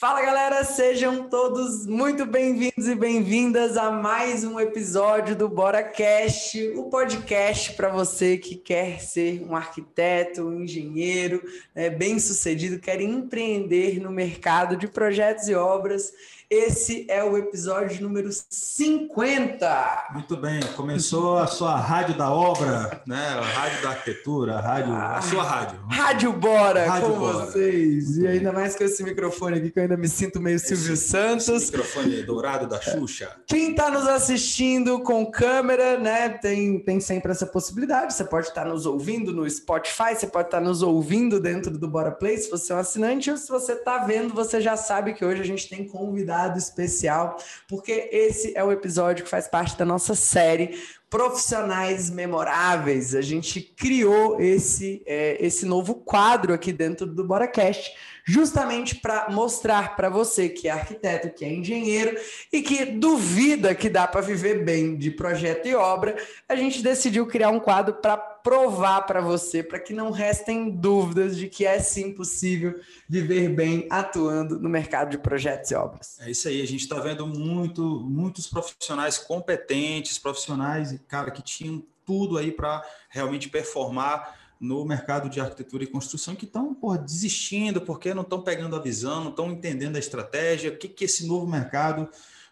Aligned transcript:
Fala 0.00 0.22
galera, 0.22 0.64
sejam 0.64 1.28
todos 1.28 1.86
muito 1.86 2.24
bem-vindos 2.24 2.88
e 2.88 2.94
bem-vindas 2.94 3.76
a 3.76 3.90
mais 3.90 4.44
um 4.44 4.58
episódio 4.58 5.36
do 5.36 5.46
Bora 5.46 5.82
Cast, 5.82 6.58
o 6.74 6.84
podcast 6.84 7.74
para 7.74 7.90
você 7.90 8.38
que 8.38 8.54
quer 8.54 8.98
ser 9.02 9.44
um 9.46 9.54
arquiteto, 9.54 10.40
um 10.40 10.62
engenheiro, 10.62 11.42
né, 11.74 11.90
bem-sucedido, 11.90 12.80
quer 12.80 13.02
empreender 13.02 14.00
no 14.00 14.10
mercado 14.10 14.74
de 14.74 14.88
projetos 14.88 15.48
e 15.48 15.54
obras 15.54 16.10
esse 16.50 17.06
é 17.08 17.22
o 17.22 17.38
episódio 17.38 18.02
número 18.02 18.28
50. 18.32 20.08
Muito 20.12 20.36
bem, 20.36 20.58
começou 20.74 21.38
a 21.38 21.46
sua 21.46 21.76
rádio 21.76 22.18
da 22.18 22.28
obra, 22.28 23.00
né? 23.06 23.24
A 23.38 23.40
rádio 23.40 23.82
da 23.82 23.90
arquitetura, 23.90 24.56
a 24.56 24.60
rádio, 24.60 24.92
a 24.92 25.16
ah, 25.16 25.22
sua 25.22 25.44
rádio. 25.44 25.78
Rádio 25.88 26.32
Bora 26.32 26.88
rádio 26.88 27.08
com 27.08 27.18
Bora. 27.20 27.46
vocês. 27.46 28.18
E 28.18 28.26
ainda 28.26 28.52
mais 28.52 28.74
com 28.74 28.82
esse 28.82 29.00
microfone 29.04 29.58
aqui 29.58 29.70
que 29.70 29.78
eu 29.78 29.84
ainda 29.84 29.96
me 29.96 30.08
sinto 30.08 30.40
meio 30.40 30.56
esse, 30.56 30.74
Silvio 30.74 30.96
Santos. 30.96 31.66
Microfone 31.66 32.22
dourado 32.24 32.66
da 32.66 32.80
Xuxa. 32.80 33.30
Quem 33.46 33.70
está 33.70 33.88
nos 33.88 34.08
assistindo 34.08 35.04
com 35.04 35.30
câmera, 35.30 36.00
né? 36.00 36.30
Tem, 36.30 36.80
tem 36.80 36.98
sempre 36.98 37.30
essa 37.30 37.46
possibilidade. 37.46 38.12
Você 38.12 38.24
pode 38.24 38.48
estar 38.48 38.64
tá 38.64 38.68
nos 38.68 38.86
ouvindo 38.86 39.32
no 39.32 39.48
Spotify, 39.48 40.16
você 40.16 40.26
pode 40.26 40.48
estar 40.48 40.58
tá 40.58 40.64
nos 40.64 40.82
ouvindo 40.82 41.38
dentro 41.38 41.78
do 41.78 41.86
Bora 41.86 42.10
Play, 42.10 42.38
se 42.38 42.50
você 42.50 42.72
é 42.72 42.74
um 42.74 42.80
assinante, 42.80 43.30
ou 43.30 43.36
se 43.36 43.48
você 43.48 43.74
está 43.74 43.98
vendo, 43.98 44.34
você 44.34 44.60
já 44.60 44.76
sabe 44.76 45.14
que 45.14 45.24
hoje 45.24 45.40
a 45.40 45.44
gente 45.44 45.68
tem 45.68 45.86
convidado 45.86 46.39
convidado 46.40 46.58
especial, 46.58 47.36
porque 47.68 48.08
esse 48.12 48.56
é 48.56 48.64
o 48.64 48.72
episódio 48.72 49.24
que 49.24 49.30
faz 49.30 49.46
parte 49.46 49.76
da 49.76 49.84
nossa 49.84 50.14
série 50.14 50.78
Profissionais 51.10 52.08
Memoráveis. 52.08 53.14
A 53.14 53.20
gente 53.20 53.60
criou 53.60 54.40
esse, 54.40 55.02
é, 55.04 55.36
esse 55.44 55.66
novo 55.66 55.94
quadro 55.96 56.54
aqui 56.54 56.72
dentro 56.72 57.06
do 57.06 57.24
BoraCast 57.24 57.92
justamente 58.24 58.94
para 58.94 59.28
mostrar 59.30 59.96
para 59.96 60.08
você 60.08 60.48
que 60.48 60.68
é 60.68 60.70
arquiteto, 60.70 61.30
que 61.30 61.44
é 61.44 61.52
engenheiro 61.52 62.16
e 62.52 62.62
que 62.62 62.84
duvida 62.84 63.74
que 63.74 63.88
dá 63.88 64.06
para 64.06 64.20
viver 64.20 64.64
bem 64.64 64.96
de 64.96 65.10
projeto 65.10 65.66
e 65.66 65.74
obra, 65.74 66.16
a 66.48 66.54
gente 66.54 66.82
decidiu 66.82 67.26
criar 67.26 67.50
um 67.50 67.58
quadro 67.58 67.94
para 67.94 68.29
provar 68.42 69.02
para 69.02 69.20
você, 69.20 69.62
para 69.62 69.78
que 69.78 69.92
não 69.92 70.10
restem 70.10 70.70
dúvidas 70.70 71.36
de 71.36 71.48
que 71.48 71.64
é 71.64 71.78
sim 71.78 72.12
possível 72.12 72.80
viver 73.08 73.48
bem 73.48 73.86
atuando 73.90 74.58
no 74.58 74.68
mercado 74.68 75.10
de 75.10 75.18
projetos 75.18 75.70
e 75.70 75.74
obras. 75.74 76.18
É 76.20 76.30
isso 76.30 76.48
aí, 76.48 76.62
a 76.62 76.66
gente 76.66 76.80
está 76.82 76.98
vendo 76.98 77.26
muito, 77.26 77.82
muitos 77.82 78.46
profissionais 78.46 79.18
competentes, 79.18 80.18
profissionais, 80.18 80.98
cara, 81.08 81.30
que 81.30 81.42
tinham 81.42 81.82
tudo 82.04 82.38
aí 82.38 82.50
para 82.50 82.84
realmente 83.08 83.48
performar 83.48 84.38
no 84.60 84.84
mercado 84.84 85.30
de 85.30 85.40
arquitetura 85.40 85.84
e 85.84 85.86
construção 85.86 86.36
que 86.36 86.44
estão 86.44 86.76
desistindo, 87.02 87.80
porque 87.80 88.12
não 88.12 88.22
estão 88.22 88.42
pegando 88.42 88.76
a 88.76 88.80
visão, 88.80 89.24
não 89.24 89.30
estão 89.30 89.50
entendendo 89.50 89.96
a 89.96 89.98
estratégia, 89.98 90.70
o 90.70 90.76
que, 90.76 90.86
que 90.86 91.06
esse 91.06 91.26
novo 91.26 91.46
mercado 91.46 92.08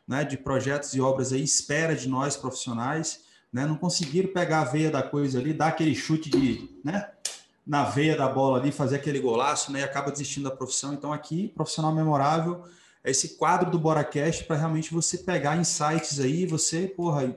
né, 0.07 0.25
de 0.25 0.39
projetos 0.39 0.95
e 0.95 1.01
obras 1.03 1.33
aí 1.35 1.43
espera 1.43 1.95
de 1.95 2.09
nós 2.09 2.35
profissionais, 2.35 3.21
né, 3.53 3.67
não 3.67 3.77
conseguiram 3.77 4.33
pegar 4.33 4.61
a 4.61 4.65
veia 4.65 4.91
da 4.91 5.03
coisa 5.03 5.39
ali, 5.39 5.53
dar 5.53 5.69
aquele 5.69 5.95
chute 5.95 6.31
de, 6.31 6.69
né, 6.85 7.11
na 7.67 7.85
veia 7.85 8.17
da 8.17 8.29
bola 8.29 8.59
ali, 8.59 8.73
fazer 8.73 8.97
aquele 8.97 9.21
golaço, 9.21 9.73
né, 9.73 9.81
e 9.81 9.83
acaba 9.83 10.11
desistindo 10.11 10.49
da 10.49 10.55
profissão. 10.55 10.93
Então 10.93 11.13
aqui, 11.13 11.49
profissional 11.49 11.95
memorável, 11.95 12.65
é 13.05 13.11
esse 13.11 13.37
quadro 13.37 13.71
do 13.71 13.79
BoraCast 13.79 14.45
para 14.45 14.57
realmente 14.57 14.93
você 14.93 15.19
pegar 15.19 15.57
insights 15.57 16.21
aí, 16.21 16.47
você, 16.47 16.87
porra, 16.87 17.35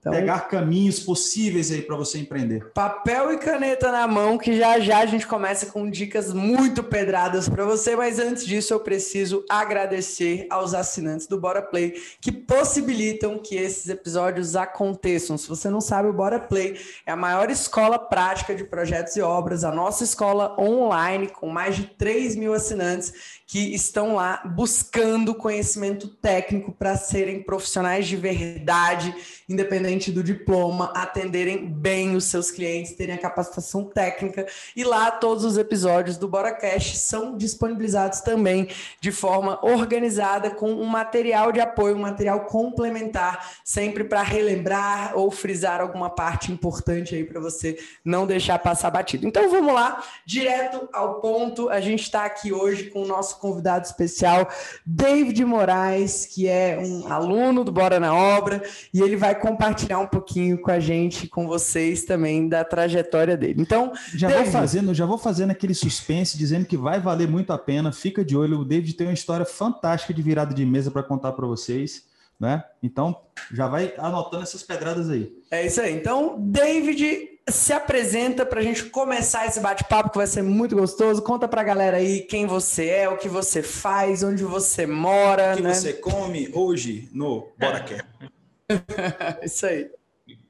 então, 0.00 0.14
Pegar 0.14 0.48
caminhos 0.48 0.98
possíveis 0.98 1.70
aí 1.70 1.82
para 1.82 1.94
você 1.94 2.18
empreender. 2.18 2.70
Papel 2.72 3.34
e 3.34 3.36
caneta 3.36 3.92
na 3.92 4.06
mão, 4.06 4.38
que 4.38 4.56
já 4.56 4.80
já 4.80 5.00
a 5.00 5.06
gente 5.06 5.26
começa 5.26 5.66
com 5.66 5.90
dicas 5.90 6.32
muito 6.32 6.82
pedradas 6.82 7.50
para 7.50 7.66
você, 7.66 7.94
mas 7.94 8.18
antes 8.18 8.46
disso 8.46 8.72
eu 8.72 8.80
preciso 8.80 9.44
agradecer 9.46 10.46
aos 10.48 10.72
assinantes 10.72 11.26
do 11.26 11.38
Bora 11.38 11.60
Play 11.60 12.00
que 12.18 12.32
possibilitam 12.32 13.38
que 13.38 13.56
esses 13.56 13.90
episódios 13.90 14.56
aconteçam. 14.56 15.36
Se 15.36 15.46
você 15.46 15.68
não 15.68 15.82
sabe, 15.82 16.08
o 16.08 16.14
Bora 16.14 16.40
Play 16.40 16.80
é 17.04 17.12
a 17.12 17.16
maior 17.16 17.50
escola 17.50 17.98
prática 17.98 18.54
de 18.54 18.64
projetos 18.64 19.16
e 19.16 19.20
obras, 19.20 19.64
a 19.64 19.70
nossa 19.70 20.02
escola 20.02 20.58
online 20.58 21.28
com 21.28 21.50
mais 21.50 21.76
de 21.76 21.84
3 21.84 22.36
mil 22.36 22.54
assinantes 22.54 23.40
que 23.46 23.74
estão 23.74 24.14
lá 24.14 24.40
buscando 24.46 25.34
conhecimento 25.34 26.08
técnico 26.08 26.72
para 26.72 26.96
serem 26.96 27.42
profissionais 27.42 28.06
de 28.06 28.16
verdade, 28.16 29.14
independente 29.48 29.89
do 29.90 30.22
diploma, 30.22 30.92
atenderem 30.94 31.66
bem 31.66 32.14
os 32.14 32.24
seus 32.26 32.50
clientes, 32.50 32.92
terem 32.92 33.16
a 33.16 33.18
capacitação 33.18 33.84
técnica. 33.84 34.46
E 34.76 34.84
lá 34.84 35.10
todos 35.10 35.44
os 35.44 35.58
episódios 35.58 36.16
do 36.16 36.28
BoraCast 36.28 36.96
são 36.96 37.36
disponibilizados 37.36 38.20
também 38.20 38.68
de 39.00 39.10
forma 39.10 39.58
organizada 39.62 40.50
com 40.50 40.70
um 40.70 40.86
material 40.86 41.50
de 41.50 41.60
apoio, 41.60 41.96
um 41.96 42.00
material 42.00 42.44
complementar, 42.44 43.50
sempre 43.64 44.04
para 44.04 44.22
relembrar 44.22 45.18
ou 45.18 45.28
frisar 45.30 45.80
alguma 45.80 46.08
parte 46.08 46.52
importante 46.52 47.16
aí 47.16 47.24
para 47.24 47.40
você 47.40 47.76
não 48.04 48.26
deixar 48.26 48.60
passar 48.60 48.90
batido. 48.90 49.26
Então 49.26 49.50
vamos 49.50 49.74
lá, 49.74 50.04
direto 50.24 50.88
ao 50.92 51.20
ponto. 51.20 51.68
A 51.68 51.80
gente 51.80 52.04
está 52.04 52.24
aqui 52.24 52.52
hoje 52.52 52.90
com 52.90 53.02
o 53.02 53.06
nosso 53.06 53.40
convidado 53.40 53.86
especial, 53.86 54.48
David 54.86 55.44
Moraes, 55.44 56.26
que 56.26 56.46
é 56.46 56.78
um 56.80 57.12
aluno 57.12 57.64
do 57.64 57.72
Bora 57.72 57.98
na 57.98 58.14
Obra, 58.14 58.62
e 58.94 59.02
ele 59.02 59.16
vai 59.16 59.34
compartilhar 59.34 59.79
um 59.98 60.06
pouquinho 60.06 60.58
com 60.60 60.70
a 60.70 60.80
gente, 60.80 61.26
com 61.26 61.46
vocês 61.46 62.04
também, 62.04 62.48
da 62.48 62.64
trajetória 62.64 63.36
dele. 63.36 63.60
Então, 63.60 63.92
já 64.14 64.28
David... 64.28 64.50
vou 64.50 64.60
fazendo, 64.60 64.94
já 64.94 65.06
vou 65.06 65.18
fazendo 65.18 65.50
aquele 65.50 65.74
suspense, 65.74 66.36
dizendo 66.36 66.66
que 66.66 66.76
vai 66.76 67.00
valer 67.00 67.28
muito 67.28 67.52
a 67.52 67.58
pena. 67.58 67.92
Fica 67.92 68.24
de 68.24 68.36
olho, 68.36 68.60
o 68.60 68.64
David 68.64 68.94
tem 68.94 69.06
uma 69.06 69.12
história 69.12 69.46
fantástica 69.46 70.12
de 70.14 70.22
virada 70.22 70.54
de 70.54 70.64
mesa 70.64 70.90
para 70.90 71.02
contar 71.02 71.32
para 71.32 71.46
vocês. 71.46 72.08
Né? 72.38 72.64
Então, 72.82 73.20
já 73.52 73.68
vai 73.68 73.92
anotando 73.98 74.44
essas 74.44 74.62
pedradas 74.62 75.10
aí. 75.10 75.30
É 75.50 75.66
isso 75.66 75.78
aí. 75.78 75.94
Então, 75.94 76.36
David 76.38 77.28
se 77.50 77.72
apresenta 77.72 78.46
para 78.46 78.60
a 78.60 78.62
gente 78.62 78.84
começar 78.84 79.46
esse 79.46 79.60
bate-papo 79.60 80.10
que 80.10 80.16
vai 80.16 80.26
ser 80.26 80.42
muito 80.42 80.74
gostoso. 80.74 81.20
Conta 81.22 81.46
para 81.46 81.60
a 81.60 81.64
galera 81.64 81.98
aí 81.98 82.20
quem 82.20 82.46
você 82.46 82.86
é, 82.88 83.08
o 83.08 83.16
que 83.18 83.28
você 83.28 83.62
faz, 83.62 84.22
onde 84.22 84.42
você 84.42 84.86
mora. 84.86 85.52
O 85.52 85.56
que 85.56 85.62
né? 85.62 85.74
você 85.74 85.92
come 85.92 86.50
hoje 86.54 87.08
no 87.12 87.48
Bora 87.58 87.80
Quer. 87.80 88.06
Isso 89.42 89.66
aí. 89.66 89.90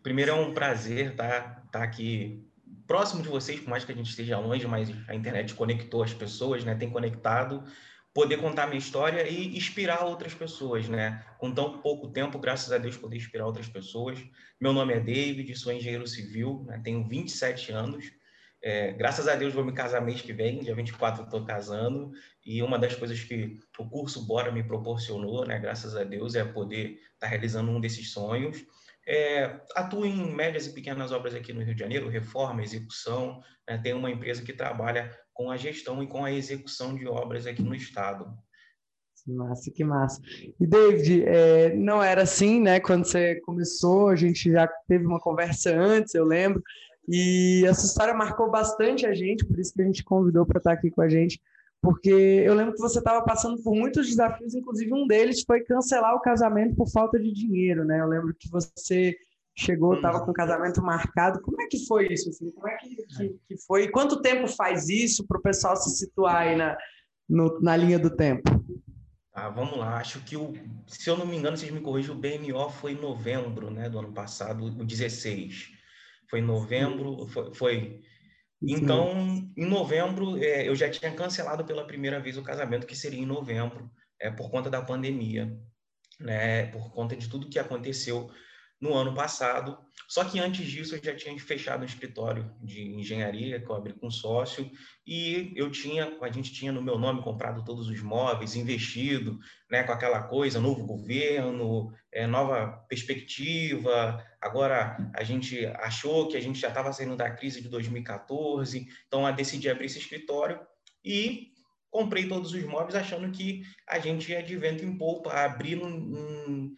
Primeiro 0.03 0.33
é 0.33 0.35
um 0.35 0.53
prazer 0.53 1.13
estar 1.13 1.29
tá, 1.29 1.63
tá 1.73 1.83
aqui 1.83 2.45
próximo 2.87 3.23
de 3.23 3.29
vocês, 3.29 3.61
por 3.61 3.71
mais 3.71 3.85
que 3.85 3.93
a 3.93 3.95
gente 3.95 4.11
esteja 4.11 4.39
longe, 4.39 4.67
mas 4.67 4.91
a 5.09 5.15
internet 5.15 5.55
conectou 5.55 6.03
as 6.03 6.13
pessoas, 6.13 6.65
né? 6.65 6.75
Tem 6.75 6.91
conectado 6.91 7.65
poder 8.13 8.39
contar 8.39 8.67
minha 8.67 8.79
história 8.79 9.29
e 9.29 9.57
inspirar 9.57 10.05
outras 10.05 10.35
pessoas, 10.35 10.89
né? 10.89 11.25
Com 11.39 11.53
tão 11.53 11.79
pouco 11.79 12.09
tempo, 12.09 12.39
graças 12.39 12.73
a 12.73 12.79
Deus, 12.79 12.97
poder 12.97 13.17
inspirar 13.17 13.47
outras 13.47 13.69
pessoas. 13.69 14.19
Meu 14.61 14.73
nome 14.73 14.95
é 14.95 15.01
David, 15.01 15.55
sou 15.57 15.73
engenheiro 15.73 16.07
civil, 16.07 16.65
né? 16.67 16.81
tenho 16.83 17.07
27 17.07 17.73
anos. 17.73 18.11
É, 18.63 18.93
graças 18.93 19.27
a 19.27 19.37
Deus 19.37 19.55
vou 19.55 19.65
me 19.65 19.73
casar 19.73 20.03
mês 20.03 20.21
que 20.21 20.33
vem, 20.35 20.59
dia 20.59 20.75
24 20.75 21.25
estou 21.25 21.47
casando, 21.47 22.11
e 22.45 22.63
uma 22.63 22.79
das 22.79 22.95
coisas 22.95 23.23
que 23.23 23.59
o 23.79 23.89
curso 23.89 24.27
Bora 24.27 24.51
me 24.51 24.63
proporcionou, 24.63 25.47
né, 25.47 25.59
graças 25.59 25.97
a 25.97 26.05
Deus, 26.05 26.35
é 26.35 26.45
poder 26.45 26.93
estar 26.93 27.05
tá 27.21 27.27
realizando 27.27 27.71
um 27.71 27.81
desses 27.81 28.13
sonhos. 28.13 28.65
É, 29.07 29.61
atuo 29.75 30.07
em 30.07 30.35
médias 30.35 30.67
e 30.67 30.73
pequenas 30.73 31.11
obras 31.11 31.35
aqui 31.35 31.53
no 31.53 31.63
Rio 31.63 31.75
de 31.75 31.81
Janeiro, 31.81 32.09
reforma, 32.09 32.63
execução. 32.63 33.43
Né, 33.69 33.79
tenho 33.79 33.99
uma 33.99 34.11
empresa 34.11 34.43
que 34.43 34.53
trabalha 34.53 35.11
com 35.33 35.51
a 35.51 35.57
gestão 35.57 36.03
e 36.03 36.07
com 36.07 36.25
a 36.25 36.33
execução 36.33 36.95
de 36.95 37.07
obras 37.07 37.47
aqui 37.47 37.63
no 37.63 37.75
estado. 37.75 38.27
Que 39.25 39.33
massa, 39.33 39.71
que 39.71 39.85
massa. 39.85 40.21
E 40.59 40.67
David, 40.67 41.25
é, 41.25 41.75
não 41.75 42.03
era 42.03 42.23
assim, 42.23 42.61
né? 42.61 42.81
Quando 42.81 43.05
você 43.05 43.39
começou, 43.43 44.09
a 44.09 44.17
gente 44.17 44.51
já 44.51 44.67
teve 44.89 45.05
uma 45.05 45.21
conversa 45.21 45.71
antes, 45.77 46.15
eu 46.15 46.25
lembro, 46.25 46.63
e 47.09 47.65
essa 47.67 47.85
história 47.85 48.15
marcou 48.15 48.51
bastante 48.51 49.05
a 49.05 49.13
gente, 49.13 49.45
por 49.45 49.59
isso 49.59 49.75
que 49.75 49.83
a 49.83 49.85
gente 49.85 50.05
convidou 50.05 50.47
para 50.47 50.59
estar 50.59 50.73
aqui 50.73 50.91
com 50.91 51.03
a 51.03 51.09
gente, 51.09 51.41
porque 51.83 52.11
eu 52.11 52.55
lembro 52.55 52.75
que 52.75 52.81
você 52.81 52.99
estava 52.99 53.25
passando 53.25 53.63
por 53.63 53.75
muitos 53.75 54.07
desafios, 54.07 54.55
inclusive 54.55 54.93
um 54.93 55.07
deles 55.07 55.43
foi 55.47 55.61
cancelar 55.63 56.15
o 56.15 56.21
casamento 56.21 56.75
por 56.77 56.91
falta 56.91 57.19
de 57.19 57.33
dinheiro, 57.33 57.85
né? 57.85 58.01
Eu 58.01 58.07
lembro 58.07 58.35
que 58.39 58.51
você 58.51 59.17
chegou, 59.57 59.95
estava 59.95 60.19
uhum. 60.19 60.27
com 60.27 60.31
o 60.31 60.35
casamento 60.35 60.83
marcado. 60.83 61.41
Como 61.41 61.61
é 61.63 61.67
que 61.67 61.87
foi 61.87 62.09
isso? 62.13 62.29
Assim? 62.29 62.51
Como 62.51 62.69
é 62.69 62.77
que, 62.77 62.97
que, 62.97 63.41
que 63.49 63.57
foi? 63.67 63.85
E 63.85 63.91
quanto 63.91 64.21
tempo 64.21 64.47
faz 64.47 64.89
isso 64.89 65.27
para 65.27 65.39
o 65.39 65.43
pessoal 65.43 65.77
se 65.77 65.91
situar 65.97 66.37
aí 66.37 66.57
na, 66.57 66.77
no, 67.29 67.61
na 67.61 67.77
linha 67.77 67.99
do 67.99 68.15
tempo? 68.15 68.43
Ah, 69.33 69.49
vamos 69.49 69.79
lá. 69.79 69.97
Acho 69.97 70.21
que 70.21 70.37
o, 70.37 70.53
se 70.87 71.09
eu 71.09 71.17
não 71.17 71.27
me 71.27 71.37
engano, 71.37 71.57
vocês 71.57 71.73
me 71.73 71.81
corrigem, 71.81 72.11
o 72.11 72.19
BMO 72.19 72.69
foi 72.71 72.93
em 72.93 73.01
novembro, 73.01 73.71
né, 73.71 73.89
do 73.89 73.99
ano 73.99 74.13
passado, 74.13 74.65
o 74.65 74.85
16. 74.85 75.71
Foi 76.29 76.41
em 76.41 76.45
novembro, 76.45 77.27
foi. 77.29 77.55
foi. 77.55 78.03
Então, 78.63 79.51
em 79.57 79.65
novembro, 79.65 80.37
é, 80.37 80.69
eu 80.69 80.77
já 80.77 80.91
tinha 80.91 81.13
cancelado 81.13 81.65
pela 81.65 81.87
primeira 81.87 82.21
vez 82.21 82.37
o 82.37 82.43
casamento, 82.43 82.87
que 82.87 82.97
seria 82.97 83.21
em 83.21 83.27
novembro, 83.27 83.91
é, 84.21 84.31
por 84.31 84.51
conta 84.51 84.69
da 84.69 84.83
pandemia, 84.83 85.59
né, 86.19 86.67
por 86.67 86.93
conta 86.93 87.17
de 87.17 87.29
tudo 87.29 87.49
que 87.49 87.59
aconteceu 87.59 88.31
no 88.81 88.95
ano 88.95 89.15
passado. 89.15 89.79
Só 90.09 90.25
que 90.25 90.41
antes 90.41 90.67
disso 90.67 90.97
eu 90.97 91.05
já 91.05 91.15
tinha 91.15 91.39
fechado 91.39 91.83
um 91.83 91.87
escritório 91.87 92.51
de 92.63 92.83
engenharia 92.83 93.61
que 93.61 93.71
eu 93.71 93.75
abri 93.75 93.93
com 93.93 94.11
sócio 94.11 94.71
e 95.07 95.53
eu 95.55 95.71
tinha, 95.71 96.19
a 96.21 96.31
gente 96.31 96.53
tinha 96.53 96.73
no 96.73 96.83
meu 96.83 96.99
nome 96.99 97.23
comprado 97.23 97.65
todos 97.65 97.89
os 97.89 98.03
móveis, 98.03 98.57
investido, 98.57 99.39
né, 99.71 99.85
com 99.85 99.93
aquela 99.93 100.23
coisa, 100.23 100.61
novo 100.61 100.85
governo, 100.85 101.93
é, 102.13 102.27
nova 102.27 102.85
perspectiva. 102.89 104.25
Agora 104.41 104.97
a 105.15 105.23
gente 105.23 105.67
achou 105.67 106.29
que 106.29 106.37
a 106.37 106.41
gente 106.41 106.59
já 106.59 106.69
estava 106.69 106.93
saindo 106.93 107.17
da 107.17 107.31
crise 107.31 107.61
de 107.61 107.69
2014, 107.69 108.89
então 109.07 109.27
eu 109.27 109.35
decidi 109.35 109.69
abrir 109.69 109.87
esse 109.87 109.99
escritório 109.99 110.59
e 111.05 111.49
comprei 111.91 112.27
todos 112.27 112.53
os 112.55 112.65
móveis 112.65 112.95
achando 112.95 113.31
que 113.31 113.63
a 113.87 113.99
gente 113.99 114.31
ia 114.31 114.43
de 114.43 114.57
vento 114.57 114.85
em 114.85 114.97
polpa, 114.97 115.33
abrir 115.33 115.83
um, 115.83 116.73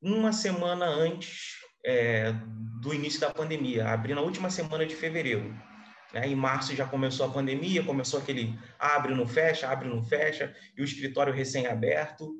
uma 0.00 0.32
semana 0.32 0.86
antes 0.86 1.56
é, 1.84 2.32
do 2.80 2.94
início 2.94 3.20
da 3.20 3.30
pandemia, 3.30 3.88
abri 3.88 4.14
na 4.14 4.20
última 4.20 4.48
semana 4.48 4.86
de 4.86 4.94
fevereiro. 4.94 5.54
Né? 6.12 6.28
Em 6.28 6.34
março 6.34 6.74
já 6.74 6.86
começou 6.86 7.26
a 7.26 7.32
pandemia, 7.32 7.84
começou 7.84 8.20
aquele 8.20 8.58
abre, 8.78 9.14
não 9.14 9.26
fecha, 9.26 9.68
abre, 9.68 9.88
não 9.88 10.02
fecha, 10.02 10.54
e 10.76 10.82
o 10.82 10.84
escritório 10.84 11.32
recém-aberto, 11.32 12.34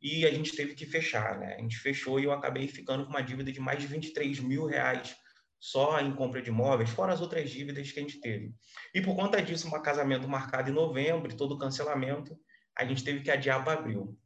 e 0.00 0.24
a 0.24 0.30
gente 0.30 0.54
teve 0.54 0.74
que 0.74 0.86
fechar. 0.86 1.38
Né? 1.38 1.56
A 1.56 1.60
gente 1.60 1.76
fechou 1.76 2.18
e 2.20 2.24
eu 2.24 2.32
acabei 2.32 2.68
ficando 2.68 3.04
com 3.04 3.10
uma 3.10 3.22
dívida 3.22 3.52
de 3.52 3.60
mais 3.60 3.80
de 3.80 3.86
23 3.86 4.40
mil 4.40 4.66
reais 4.66 5.16
só 5.60 6.00
em 6.00 6.14
compra 6.14 6.40
de 6.40 6.50
imóveis, 6.50 6.90
fora 6.90 7.12
as 7.12 7.20
outras 7.20 7.50
dívidas 7.50 7.90
que 7.90 7.98
a 7.98 8.02
gente 8.02 8.20
teve. 8.20 8.54
E 8.94 9.00
por 9.00 9.16
conta 9.16 9.42
disso, 9.42 9.66
um 9.66 9.82
casamento 9.82 10.28
marcado 10.28 10.70
em 10.70 10.74
novembro, 10.74 11.36
todo 11.36 11.56
o 11.56 11.58
cancelamento, 11.58 12.38
a 12.76 12.84
gente 12.84 13.02
teve 13.02 13.20
que 13.20 13.30
adiar 13.30 13.64
para 13.64 13.80
abril. 13.80 14.16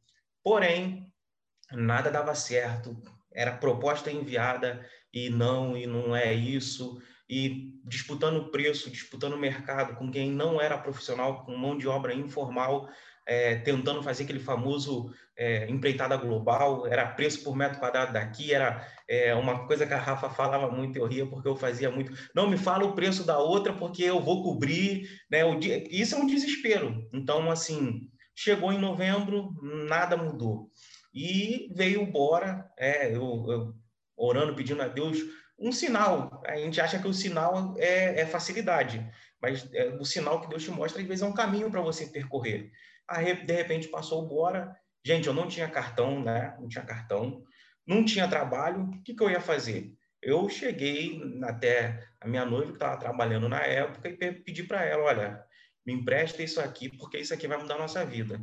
Porém, 0.43 1.11
nada 1.71 2.11
dava 2.11 2.35
certo, 2.35 3.01
era 3.33 3.57
proposta 3.57 4.11
enviada 4.11 4.87
e 5.11 5.29
não, 5.29 5.75
e 5.75 5.87
não 5.87 6.15
é 6.15 6.33
isso, 6.33 7.01
e 7.27 7.73
disputando 7.85 8.51
preço, 8.51 8.91
disputando 8.91 9.37
mercado 9.37 9.95
com 9.95 10.11
quem 10.11 10.29
não 10.29 10.61
era 10.61 10.77
profissional, 10.77 11.43
com 11.45 11.57
mão 11.57 11.77
de 11.77 11.87
obra 11.87 12.13
informal, 12.13 12.87
é, 13.25 13.55
tentando 13.55 14.03
fazer 14.03 14.23
aquele 14.23 14.39
famoso 14.39 15.11
é, 15.37 15.69
empreitada 15.69 16.15
global, 16.17 16.85
era 16.87 17.07
preço 17.07 17.43
por 17.43 17.55
metro 17.55 17.79
quadrado 17.79 18.13
daqui, 18.13 18.53
era 18.53 18.85
é, 19.07 19.33
uma 19.33 19.65
coisa 19.65 19.85
que 19.85 19.93
a 19.93 19.99
Rafa 19.99 20.29
falava 20.29 20.69
muito, 20.69 20.97
eu 20.97 21.05
ria 21.05 21.25
porque 21.25 21.47
eu 21.47 21.55
fazia 21.55 21.89
muito, 21.89 22.13
não 22.35 22.49
me 22.49 22.57
fala 22.57 22.85
o 22.85 22.93
preço 22.93 23.25
da 23.25 23.39
outra 23.39 23.73
porque 23.73 24.03
eu 24.03 24.19
vou 24.19 24.43
cobrir, 24.43 25.09
né? 25.29 25.39
Isso 25.89 26.15
é 26.15 26.17
um 26.17 26.27
desespero. 26.27 27.07
Então, 27.13 27.49
assim, 27.49 28.09
chegou 28.35 28.71
em 28.71 28.79
novembro, 28.79 29.51
nada 29.61 30.17
mudou. 30.17 30.69
E 31.13 31.71
veio 31.75 32.03
o 32.03 32.11
Bora, 32.11 32.65
é, 32.77 33.15
eu, 33.15 33.45
eu, 33.47 33.73
orando, 34.15 34.55
pedindo 34.55 34.81
a 34.81 34.87
Deus 34.87 35.19
um 35.63 35.71
sinal. 35.71 36.43
A 36.45 36.57
gente 36.57 36.81
acha 36.81 36.99
que 36.99 37.07
o 37.07 37.13
sinal 37.13 37.73
é, 37.77 38.21
é 38.21 38.25
facilidade, 38.25 39.09
mas 39.41 39.67
é, 39.73 39.89
o 39.99 40.03
sinal 40.03 40.41
que 40.41 40.49
Deus 40.49 40.63
te 40.63 40.71
mostra, 40.71 41.01
às 41.01 41.07
vezes, 41.07 41.23
é 41.23 41.25
um 41.25 41.33
caminho 41.33 41.71
para 41.71 41.81
você 41.81 42.07
percorrer. 42.07 42.69
Aí, 43.07 43.33
de 43.45 43.53
repente, 43.53 43.87
passou 43.87 44.23
o 44.23 44.27
Bora. 44.27 44.75
Gente, 45.05 45.27
eu 45.27 45.33
não 45.33 45.47
tinha 45.47 45.69
cartão, 45.69 46.21
né? 46.21 46.55
Não 46.59 46.67
tinha 46.67 46.83
cartão. 46.83 47.43
Não 47.87 48.03
tinha 48.03 48.27
trabalho. 48.27 48.83
O 48.83 49.03
que, 49.03 49.13
que 49.13 49.23
eu 49.23 49.29
ia 49.29 49.41
fazer? 49.41 49.93
Eu 50.21 50.49
cheguei 50.49 51.21
até 51.43 52.07
a 52.19 52.27
minha 52.27 52.45
noiva, 52.45 52.71
que 52.71 52.77
estava 52.77 52.97
trabalhando 52.97 53.49
na 53.49 53.61
época, 53.61 54.09
e 54.09 54.31
pedi 54.31 54.63
para 54.63 54.85
ela: 54.85 55.03
olha, 55.03 55.43
me 55.85 55.93
empresta 55.93 56.43
isso 56.43 56.61
aqui, 56.61 56.89
porque 56.97 57.17
isso 57.17 57.33
aqui 57.33 57.47
vai 57.47 57.57
mudar 57.57 57.75
a 57.75 57.79
nossa 57.79 58.05
vida. 58.05 58.39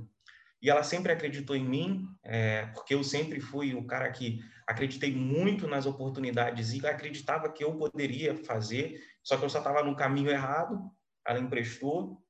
E 0.63 0.69
ela 0.69 0.83
sempre 0.83 1.13
acreditou 1.13 1.57
em 1.57 1.65
mim, 1.65 2.07
é, 2.23 2.67
porque 2.67 2.95
eu 2.95 3.03
sempre 3.03 3.41
fui 3.41 3.75
o 3.75 3.87
cara 3.87 4.11
que 4.11 4.41
acreditei 4.67 5.15
muito 5.15 5.67
nas 5.67 5.87
oportunidades 5.87 6.73
e 6.73 6.87
acreditava 6.87 7.51
que 7.51 7.65
eu 7.65 7.77
poderia 7.77 8.37
fazer, 8.37 9.01
só 9.23 9.37
que 9.37 9.45
eu 9.45 9.51
só 9.51 9.59
estava 9.59 9.83
no 9.83 9.97
caminho 9.97 10.31
errado. 10.31 10.91
Ela 11.27 11.41
emprestou 11.41 12.23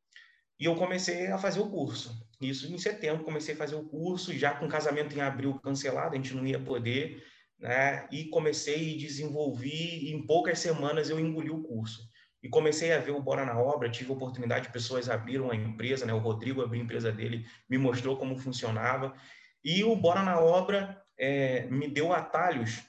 e 0.58 0.64
eu 0.64 0.76
comecei 0.76 1.26
a 1.26 1.38
fazer 1.38 1.60
o 1.60 1.70
curso. 1.70 2.14
Isso 2.40 2.72
em 2.72 2.78
setembro, 2.78 3.24
comecei 3.24 3.54
a 3.54 3.58
fazer 3.58 3.74
o 3.74 3.88
curso, 3.88 4.32
já 4.32 4.54
com 4.54 4.68
casamento 4.68 5.16
em 5.16 5.20
abril 5.20 5.58
cancelado, 5.60 6.14
a 6.14 6.16
gente 6.16 6.34
não 6.34 6.46
ia 6.46 6.58
poder, 6.58 7.22
né? 7.58 8.08
E 8.10 8.26
comecei 8.26 8.94
e 8.94 8.98
desenvolvi, 8.98 10.06
e 10.06 10.12
em 10.12 10.24
poucas 10.24 10.58
semanas 10.58 11.10
eu 11.10 11.18
engoli 11.18 11.50
o 11.50 11.62
curso 11.62 12.08
e 12.42 12.48
comecei 12.48 12.92
a 12.92 12.98
ver 12.98 13.10
o 13.10 13.20
Bora 13.20 13.44
na 13.44 13.58
Obra, 13.58 13.90
tive 13.90 14.12
oportunidade, 14.12 14.72
pessoas 14.72 15.10
abriram 15.10 15.50
a 15.50 15.56
empresa, 15.56 16.06
né? 16.06 16.12
O 16.14 16.18
Rodrigo 16.18 16.62
abriu 16.62 16.80
a 16.80 16.84
empresa 16.84 17.12
dele, 17.12 17.46
me 17.68 17.76
mostrou 17.76 18.16
como 18.16 18.38
funcionava. 18.38 19.14
E 19.62 19.84
o 19.84 19.94
Bora 19.94 20.22
na 20.22 20.40
Obra 20.40 21.02
é, 21.18 21.66
me 21.66 21.86
deu 21.88 22.12
atalhos. 22.12 22.80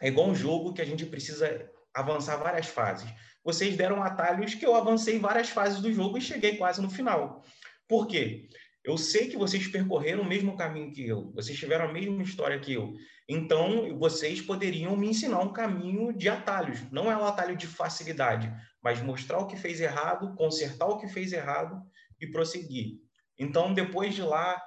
É 0.00 0.08
igual 0.08 0.28
um 0.28 0.34
jogo 0.34 0.72
que 0.72 0.82
a 0.82 0.84
gente 0.84 1.06
precisa 1.06 1.70
avançar 1.94 2.36
várias 2.36 2.66
fases. 2.66 3.08
Vocês 3.44 3.76
deram 3.76 4.02
atalhos 4.02 4.54
que 4.54 4.66
eu 4.66 4.74
avancei 4.74 5.18
várias 5.18 5.50
fases 5.50 5.80
do 5.80 5.92
jogo 5.92 6.18
e 6.18 6.22
cheguei 6.22 6.56
quase 6.56 6.82
no 6.82 6.90
final. 6.90 7.44
Por 7.88 8.06
quê? 8.06 8.48
Eu 8.82 8.96
sei 8.96 9.28
que 9.28 9.36
vocês 9.36 9.66
percorreram 9.68 10.22
o 10.22 10.28
mesmo 10.28 10.56
caminho 10.56 10.92
que 10.92 11.06
eu, 11.06 11.30
vocês 11.32 11.58
tiveram 11.58 11.86
a 11.86 11.92
mesma 11.92 12.22
história 12.22 12.58
que 12.58 12.72
eu. 12.72 12.94
Então, 13.28 13.96
vocês 13.98 14.40
poderiam 14.40 14.96
me 14.96 15.08
ensinar 15.08 15.40
um 15.40 15.52
caminho 15.52 16.12
de 16.16 16.28
atalhos. 16.28 16.80
Não 16.90 17.10
é 17.10 17.16
um 17.16 17.24
atalho 17.24 17.56
de 17.56 17.66
facilidade, 17.66 18.50
mas 18.82 19.02
mostrar 19.02 19.38
o 19.38 19.46
que 19.46 19.56
fez 19.56 19.80
errado, 19.80 20.34
consertar 20.34 20.86
o 20.86 20.98
que 20.98 21.08
fez 21.08 21.32
errado 21.32 21.80
e 22.18 22.26
prosseguir. 22.26 22.98
Então, 23.38 23.72
depois 23.74 24.14
de 24.14 24.22
lá, 24.22 24.60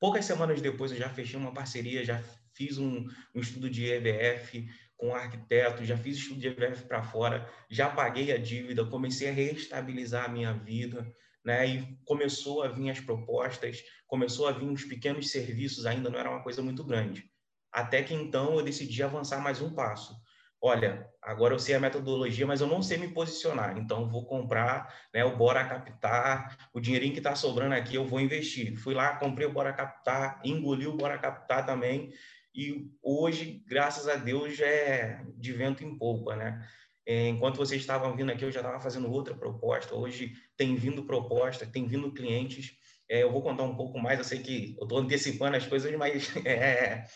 poucas 0.00 0.24
semanas 0.24 0.60
depois, 0.60 0.92
eu 0.92 0.98
já 0.98 1.10
fechei 1.10 1.38
uma 1.38 1.52
parceria, 1.52 2.04
já 2.04 2.22
fiz 2.54 2.78
um, 2.78 3.04
um 3.34 3.40
estudo 3.40 3.68
de 3.68 3.84
EVF 3.84 4.66
com 4.96 5.08
um 5.08 5.14
arquiteto, 5.14 5.84
já 5.84 5.96
fiz 5.96 6.16
estudo 6.16 6.40
de 6.40 6.48
EVF 6.48 6.86
para 6.86 7.02
fora, 7.02 7.48
já 7.70 7.88
paguei 7.88 8.32
a 8.32 8.38
dívida, 8.38 8.84
comecei 8.84 9.28
a 9.28 9.32
reestabilizar 9.32 10.24
a 10.24 10.28
minha 10.28 10.52
vida, 10.52 11.06
né? 11.44 11.66
E 11.66 11.98
começou 12.04 12.62
a 12.62 12.68
vir 12.68 12.90
as 12.90 13.00
propostas, 13.00 13.82
começou 14.06 14.48
a 14.48 14.52
vir 14.52 14.70
os 14.70 14.84
pequenos 14.84 15.30
serviços, 15.30 15.86
ainda 15.86 16.10
não 16.10 16.18
era 16.18 16.30
uma 16.30 16.42
coisa 16.42 16.62
muito 16.62 16.84
grande. 16.84 17.30
Até 17.72 18.02
que 18.02 18.14
então 18.14 18.56
eu 18.56 18.62
decidi 18.62 19.02
avançar 19.02 19.40
mais 19.40 19.60
um 19.60 19.74
passo 19.74 20.14
olha, 20.60 21.08
agora 21.22 21.54
eu 21.54 21.58
sei 21.58 21.74
a 21.74 21.80
metodologia, 21.80 22.46
mas 22.46 22.60
eu 22.60 22.66
não 22.66 22.82
sei 22.82 22.98
me 22.98 23.08
posicionar, 23.08 23.78
então 23.78 24.08
vou 24.08 24.26
comprar 24.26 24.92
né, 25.14 25.24
o 25.24 25.36
Bora 25.36 25.64
Captar, 25.64 26.68
o 26.74 26.80
dinheirinho 26.80 27.12
que 27.12 27.20
está 27.20 27.34
sobrando 27.34 27.74
aqui 27.74 27.94
eu 27.94 28.04
vou 28.04 28.20
investir. 28.20 28.76
Fui 28.76 28.94
lá, 28.94 29.16
comprei 29.16 29.46
o 29.46 29.52
Bora 29.52 29.72
Captar, 29.72 30.40
engoli 30.44 30.86
o 30.86 30.96
Bora 30.96 31.18
Captar 31.18 31.64
também, 31.64 32.12
e 32.54 32.90
hoje, 33.02 33.62
graças 33.68 34.08
a 34.08 34.16
Deus, 34.16 34.58
é 34.60 35.22
de 35.36 35.52
vento 35.52 35.84
em 35.84 35.96
polpa, 35.96 36.34
né? 36.34 36.66
É, 37.08 37.26
enquanto 37.28 37.56
vocês 37.56 37.80
estavam 37.80 38.14
vindo 38.14 38.30
aqui, 38.30 38.44
eu 38.44 38.52
já 38.52 38.60
estava 38.60 38.78
fazendo 38.78 39.10
outra 39.10 39.34
proposta. 39.34 39.94
Hoje 39.94 40.34
tem 40.58 40.76
vindo 40.76 41.04
proposta, 41.04 41.64
tem 41.64 41.86
vindo 41.86 42.12
clientes. 42.12 42.76
É, 43.08 43.22
eu 43.22 43.32
vou 43.32 43.40
contar 43.40 43.62
um 43.62 43.74
pouco 43.74 43.98
mais. 43.98 44.18
Eu 44.18 44.26
sei 44.26 44.40
que 44.40 44.76
eu 44.78 44.82
estou 44.82 44.98
antecipando 44.98 45.56
as 45.56 45.66
coisas, 45.66 45.90
mas 45.96 46.30
é, 46.44 47.06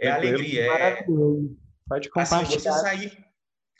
é 0.00 0.10
alegria. 0.10 0.72
É, 0.72 1.04
Pode 1.86 2.08
compartilhar. 2.08 2.40
Assim, 2.40 2.58
você 2.58 2.60
sair, 2.60 3.24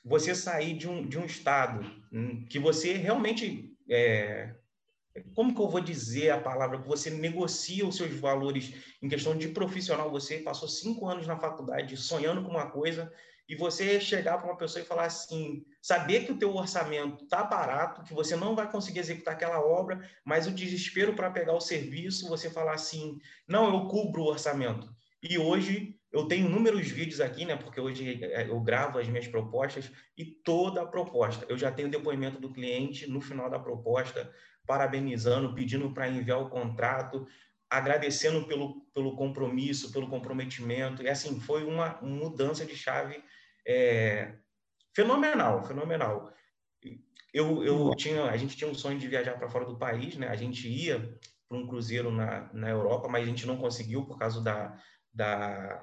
você 0.05 0.35
sair 0.35 0.77
de 0.77 0.87
um, 0.87 1.09
de 1.09 1.19
um 1.19 1.25
estado 1.25 1.81
hum, 2.13 2.45
que 2.51 2.59
você 2.59 2.93
realmente 2.93 3.75
é, 3.89 4.55
como 5.35 5.55
que 5.55 5.61
eu 5.63 5.71
vou 5.71 5.81
dizer 5.81 6.33
a 6.33 6.41
palavra 6.41 6.83
que 6.83 6.89
você 6.89 7.09
negocia 7.09 7.87
os 7.87 7.97
seus 7.97 8.13
valores 8.21 8.75
em 9.03 9.09
questão 9.09 9.35
de 9.35 9.49
profissional? 9.49 10.11
Você 10.11 10.39
passou 10.39 10.69
cinco 10.69 11.09
anos 11.09 11.27
na 11.27 11.39
faculdade 11.39 11.97
sonhando 11.97 12.43
com 12.43 12.51
uma 12.51 12.71
coisa 12.71 13.11
e 13.53 13.55
você 13.55 14.01
chegar 14.01 14.39
para 14.39 14.47
uma 14.47 14.57
pessoa 14.57 14.83
e 14.83 14.87
falar 14.87 15.05
assim, 15.05 15.63
saber 15.83 16.25
que 16.25 16.33
o 16.33 16.39
teu 16.39 16.57
orçamento 16.57 17.25
está 17.25 17.45
barato, 17.45 18.03
que 18.03 18.15
você 18.15 18.35
não 18.35 18.57
vai 18.57 18.71
conseguir 18.71 19.01
executar 19.01 19.35
aquela 19.35 19.61
obra, 19.61 20.01
mas 20.25 20.47
o 20.47 20.51
desespero 20.51 21.15
para 21.15 21.31
pegar 21.31 21.53
o 21.53 21.61
serviço, 21.61 22.31
você 22.31 22.49
falar 22.49 22.73
assim, 22.73 23.21
não, 23.47 23.69
eu 23.69 23.89
cubro 23.89 24.23
o 24.23 24.29
orçamento. 24.29 24.89
E 25.23 25.37
hoje 25.37 26.01
eu 26.11 26.27
tenho 26.27 26.47
inúmeros 26.47 26.89
vídeos 26.89 27.21
aqui, 27.21 27.45
né? 27.45 27.55
Porque 27.55 27.79
hoje 27.79 28.25
é, 28.25 28.49
eu 28.49 28.59
gravo 28.59 28.99
as 28.99 29.07
minhas 29.07 29.29
propostas 29.29 29.93
e 30.17 30.25
toda 30.25 30.81
a 30.81 30.87
proposta. 30.87 31.45
Eu 31.47 31.59
já 31.59 31.71
tenho 31.71 31.91
depoimento 31.91 32.41
do 32.41 32.55
cliente 32.55 33.07
no 33.07 33.21
final 33.21 33.51
da 33.51 33.59
proposta, 33.59 34.33
parabenizando, 34.67 35.55
pedindo 35.55 35.93
para 35.93 36.09
enviar 36.09 36.41
o 36.41 36.49
contrato, 36.49 37.29
agradecendo 37.69 38.47
pelo, 38.47 38.81
pelo 38.95 39.15
compromisso, 39.15 39.93
pelo 39.93 40.09
comprometimento. 40.09 41.03
E 41.03 41.09
assim, 41.11 41.39
foi 41.39 41.65
uma 41.65 41.99
mudança 42.01 42.65
de 42.65 42.75
chave 42.75 43.23
é, 43.67 44.35
fenomenal, 44.95 45.65
fenomenal. 45.65 46.33
Eu, 47.33 47.65
eu 47.65 47.95
tinha, 47.97 48.25
a 48.25 48.37
gente 48.37 48.57
tinha 48.57 48.71
um 48.71 48.75
sonho 48.75 48.99
de 48.99 49.09
viajar 49.09 49.39
para 49.39 49.49
fora 49.49 49.65
do 49.65 49.79
país, 49.79 50.17
né? 50.17 50.29
A 50.29 50.37
gente 50.37 50.69
ia 50.69 51.19
para 51.49 51.59
um 51.59 51.67
cruzeiro 51.67 52.11
na, 52.11 52.53
na 52.53 52.69
Europa, 52.69 53.09
mas 53.09 53.23
a 53.23 53.27
gente 53.27 53.47
não 53.47 53.57
conseguiu 53.57 54.05
por 54.05 54.19
causa 54.19 54.43
da, 54.43 54.79
da 55.13 55.83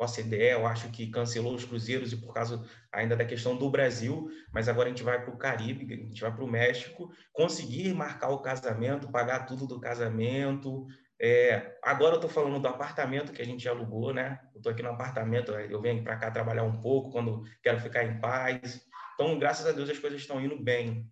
OCDE, 0.00 0.52
eu 0.52 0.66
acho 0.66 0.90
que 0.90 1.10
cancelou 1.10 1.54
os 1.54 1.64
cruzeiros 1.64 2.12
e 2.12 2.16
por 2.16 2.32
causa 2.32 2.66
ainda 2.90 3.14
da 3.14 3.24
questão 3.24 3.54
do 3.54 3.70
Brasil, 3.70 4.30
mas 4.50 4.66
agora 4.66 4.88
a 4.88 4.90
gente 4.90 5.02
vai 5.02 5.22
para 5.22 5.34
o 5.34 5.36
Caribe, 5.36 5.92
a 5.92 5.96
gente 5.96 6.20
vai 6.22 6.34
para 6.34 6.44
o 6.44 6.50
México, 6.50 7.12
conseguir 7.32 7.92
marcar 7.92 8.30
o 8.30 8.40
casamento, 8.40 9.10
pagar 9.10 9.44
tudo 9.44 9.66
do 9.66 9.78
casamento, 9.78 10.86
É, 11.22 11.76
agora 11.82 12.14
eu 12.14 12.16
estou 12.16 12.30
falando 12.30 12.58
do 12.58 12.66
apartamento 12.66 13.32
que 13.32 13.42
a 13.42 13.44
gente 13.44 13.68
alugou, 13.68 14.14
né? 14.14 14.40
Eu 14.54 14.58
estou 14.58 14.72
aqui 14.72 14.82
no 14.82 14.88
apartamento, 14.88 15.52
eu 15.52 15.80
venho 15.82 16.02
para 16.02 16.16
cá 16.16 16.30
trabalhar 16.30 16.62
um 16.62 16.80
pouco 16.80 17.10
quando 17.10 17.42
quero 17.62 17.78
ficar 17.78 18.04
em 18.04 18.18
paz. 18.18 18.80
Então, 19.14 19.38
graças 19.38 19.66
a 19.66 19.72
Deus, 19.72 19.90
as 19.90 19.98
coisas 19.98 20.18
estão 20.18 20.40
indo 20.40 20.58
bem. 20.58 21.06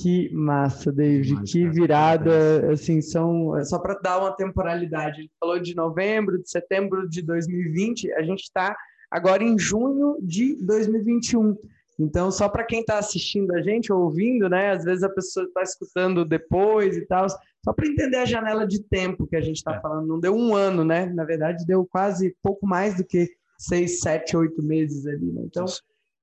Que 0.00 0.32
massa, 0.32 0.92
David. 0.92 1.34
Mas, 1.34 1.50
que 1.50 1.68
virada, 1.68 2.72
assim, 2.72 3.02
são 3.02 3.52
só 3.64 3.78
para 3.80 3.98
dar 4.00 4.18
uma 4.18 4.30
temporalidade. 4.36 5.22
Ele 5.22 5.30
falou 5.40 5.58
de 5.58 5.74
novembro, 5.74 6.40
de 6.40 6.48
setembro 6.48 7.08
de 7.08 7.20
2020, 7.20 8.12
a 8.12 8.22
gente 8.22 8.44
está 8.44 8.76
agora 9.10 9.42
em 9.42 9.58
junho 9.58 10.16
de 10.22 10.56
2021. 10.64 11.56
Então, 11.98 12.30
só 12.30 12.48
para 12.48 12.64
quem 12.64 12.80
está 12.80 12.98
assistindo 12.98 13.54
a 13.54 13.62
gente, 13.62 13.92
ouvindo, 13.92 14.48
né? 14.48 14.72
Às 14.72 14.84
vezes 14.84 15.02
a 15.02 15.08
pessoa 15.08 15.46
está 15.46 15.62
escutando 15.62 16.24
depois 16.24 16.96
e 16.96 17.06
tal, 17.06 17.28
só 17.28 17.72
para 17.72 17.86
entender 17.86 18.16
a 18.16 18.24
janela 18.24 18.66
de 18.66 18.82
tempo 18.82 19.26
que 19.26 19.36
a 19.36 19.40
gente 19.40 19.56
está 19.56 19.76
é. 19.76 19.80
falando. 19.80 20.06
Não 20.06 20.18
deu 20.18 20.34
um 20.34 20.54
ano, 20.54 20.84
né? 20.84 21.06
Na 21.06 21.24
verdade, 21.24 21.64
deu 21.64 21.86
quase 21.86 22.36
pouco 22.42 22.66
mais 22.66 22.96
do 22.96 23.04
que 23.04 23.30
seis, 23.58 24.00
sete, 24.00 24.36
oito 24.36 24.62
meses 24.62 25.06
ali, 25.06 25.32
né? 25.32 25.42
Então, 25.44 25.64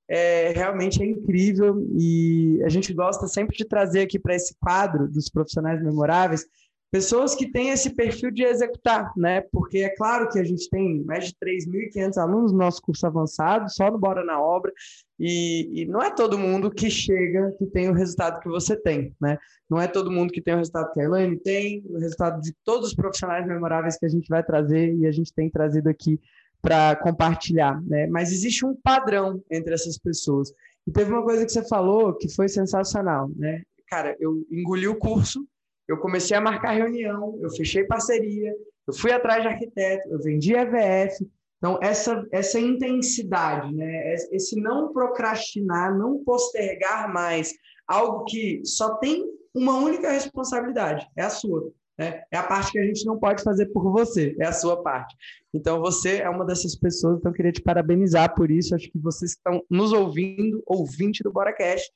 é, 0.10 0.50
realmente 0.50 1.02
é 1.02 1.06
incrível 1.06 1.88
e 1.98 2.62
a 2.66 2.70
gente 2.70 2.94
gosta 2.94 3.28
sempre 3.28 3.56
de 3.56 3.64
trazer 3.64 4.02
aqui 4.02 4.20
para 4.20 4.36
esse 4.36 4.54
quadro 4.60 5.08
dos 5.08 5.30
profissionais 5.30 5.82
memoráveis 5.82 6.46
pessoas 6.92 7.34
que 7.34 7.50
têm 7.50 7.70
esse 7.70 7.92
perfil 7.92 8.30
de 8.30 8.44
executar, 8.44 9.14
né? 9.16 9.42
Porque 9.50 9.80
é 9.80 9.96
claro 9.96 10.28
que 10.28 10.38
a 10.38 10.44
gente 10.44 10.70
tem 10.70 11.02
mais 11.06 11.28
de 11.28 11.34
3.500 11.36 12.18
alunos 12.18 12.52
no 12.52 12.58
nosso 12.58 12.82
curso 12.82 13.08
avançado, 13.08 13.72
só 13.72 13.90
no 13.90 13.98
Bora 13.98 14.26
na 14.26 14.42
Obra, 14.42 14.74
e, 15.18 15.70
e, 15.82 15.86
não 15.86 16.02
é 16.02 16.14
todo 16.14 16.38
mundo 16.38 16.70
que 16.70 16.90
chega 16.90 17.52
que 17.58 17.66
tem 17.68 17.90
o 17.90 17.94
resultado 17.94 18.42
que 18.42 18.50
você 18.50 18.76
tem, 18.76 19.16
né? 19.22 19.38
Não 19.70 19.80
é 19.80 19.88
todo 19.88 20.12
mundo 20.12 20.34
que 20.34 20.42
tem 20.42 20.54
o 20.54 20.58
resultado 20.58 20.92
que 20.92 21.00
a 21.00 21.04
Elaine 21.06 21.40
tem, 21.40 21.82
o 21.88 21.98
resultado 21.98 22.42
de 22.42 22.54
todos 22.66 22.90
os 22.90 22.96
profissionais 22.96 23.48
memoráveis 23.48 23.98
que 23.98 24.06
a 24.06 24.10
gente 24.10 24.28
vai 24.28 24.44
trazer 24.44 24.94
e 24.96 25.08
a 25.08 25.12
gente 25.12 25.34
tem 25.34 25.50
trazido 25.50 25.88
aqui 25.88 26.20
para 26.62 26.96
compartilhar, 26.98 27.82
né? 27.84 28.06
Mas 28.08 28.32
existe 28.32 28.66
um 28.66 28.76
padrão 28.76 29.42
entre 29.50 29.74
essas 29.74 29.98
pessoas. 29.98 30.52
E 30.86 30.92
teve 30.92 31.12
uma 31.12 31.24
coisa 31.24 31.46
que 31.46 31.52
você 31.52 31.66
falou 31.68 32.14
que 32.16 32.28
foi 32.34 32.50
sensacional, 32.50 33.30
né? 33.36 33.62
Cara, 33.88 34.16
eu 34.20 34.46
engoli 34.52 34.88
o 34.88 34.96
curso 34.96 35.46
eu 35.92 35.98
comecei 35.98 36.36
a 36.36 36.42
marcar 36.42 36.72
reunião, 36.72 37.38
eu 37.42 37.50
fechei 37.50 37.84
parceria, 37.84 38.56
eu 38.88 38.94
fui 38.94 39.12
atrás 39.12 39.42
de 39.42 39.50
arquiteto, 39.50 40.10
eu 40.10 40.20
vendi 40.22 40.54
EVF. 40.56 41.30
Então, 41.58 41.78
essa, 41.82 42.26
essa 42.32 42.60
intensidade, 42.60 43.74
né? 43.76 44.16
esse 44.32 44.60
não 44.60 44.92
procrastinar, 44.92 45.96
não 45.96 46.24
postergar 46.24 47.14
mais 47.14 47.54
algo 47.86 48.24
que 48.26 48.62
só 48.66 48.96
tem 48.96 49.24
uma 49.54 49.78
única 49.78 50.10
responsabilidade, 50.10 51.08
é 51.16 51.24
a 51.24 51.30
sua. 51.30 51.72
Né? 52.00 52.24
É 52.32 52.38
a 52.38 52.44
parte 52.44 52.72
que 52.72 52.80
a 52.80 52.86
gente 52.86 53.06
não 53.06 53.20
pode 53.20 53.44
fazer 53.44 53.68
por 53.68 53.92
você, 53.92 54.36
é 54.40 54.46
a 54.46 54.54
sua 54.54 54.82
parte. 54.82 55.16
Então, 55.54 55.80
você 55.82 56.18
é 56.18 56.30
uma 56.30 56.46
dessas 56.46 56.76
pessoas, 56.76 57.20
então 57.20 57.32
eu 57.32 57.36
queria 57.36 57.52
te 57.52 57.62
parabenizar 57.62 58.34
por 58.34 58.50
isso. 58.50 58.74
Acho 58.74 58.90
que 58.90 58.98
vocês 58.98 59.32
estão 59.32 59.62
nos 59.70 59.92
ouvindo, 59.92 60.64
ouvinte 60.66 61.22
do 61.22 61.32
BoraCast, 61.32 61.92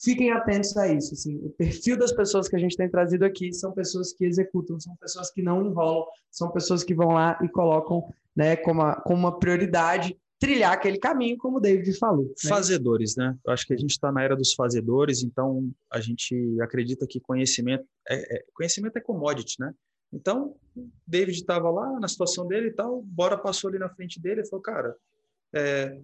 fiquem 0.00 0.30
atentos 0.30 0.76
a 0.76 0.92
isso. 0.92 1.14
Assim, 1.14 1.36
o 1.36 1.50
perfil 1.50 1.98
das 1.98 2.12
pessoas 2.12 2.48
que 2.48 2.56
a 2.56 2.58
gente 2.58 2.76
tem 2.76 2.88
trazido 2.88 3.24
aqui 3.24 3.52
são 3.52 3.72
pessoas 3.72 4.12
que 4.12 4.24
executam, 4.24 4.78
são 4.78 4.96
pessoas 4.96 5.30
que 5.30 5.42
não 5.42 5.64
enrolam, 5.64 6.06
são 6.30 6.50
pessoas 6.50 6.84
que 6.84 6.94
vão 6.94 7.08
lá 7.08 7.38
e 7.42 7.48
colocam 7.48 8.12
né, 8.34 8.56
como, 8.56 8.82
a, 8.82 8.96
como 9.00 9.18
uma 9.18 9.38
prioridade 9.38 10.16
trilhar 10.38 10.72
aquele 10.72 10.98
caminho, 10.98 11.36
como 11.36 11.56
o 11.56 11.60
David 11.60 11.98
falou. 11.98 12.26
Né? 12.26 12.48
Fazedores, 12.48 13.16
né? 13.16 13.36
Eu 13.44 13.52
acho 13.52 13.66
que 13.66 13.74
a 13.74 13.76
gente 13.76 13.90
está 13.90 14.12
na 14.12 14.22
era 14.22 14.36
dos 14.36 14.54
fazedores, 14.54 15.22
então 15.22 15.68
a 15.90 16.00
gente 16.00 16.56
acredita 16.60 17.06
que 17.08 17.18
conhecimento 17.18 17.84
é, 18.08 18.36
é 18.36 18.44
conhecimento 18.54 18.96
é 18.96 19.00
commodity, 19.00 19.56
né? 19.58 19.74
Então, 20.12 20.54
David 21.06 21.38
estava 21.38 21.68
lá 21.70 21.98
na 22.00 22.08
situação 22.08 22.46
dele 22.46 22.68
e 22.68 22.72
tal, 22.72 23.02
Bora 23.02 23.36
passou 23.36 23.68
ali 23.68 23.78
na 23.78 23.90
frente 23.90 24.20
dele 24.20 24.40
e 24.40 24.48
falou, 24.48 24.62
cara, 24.62 24.96
é, 25.52 26.00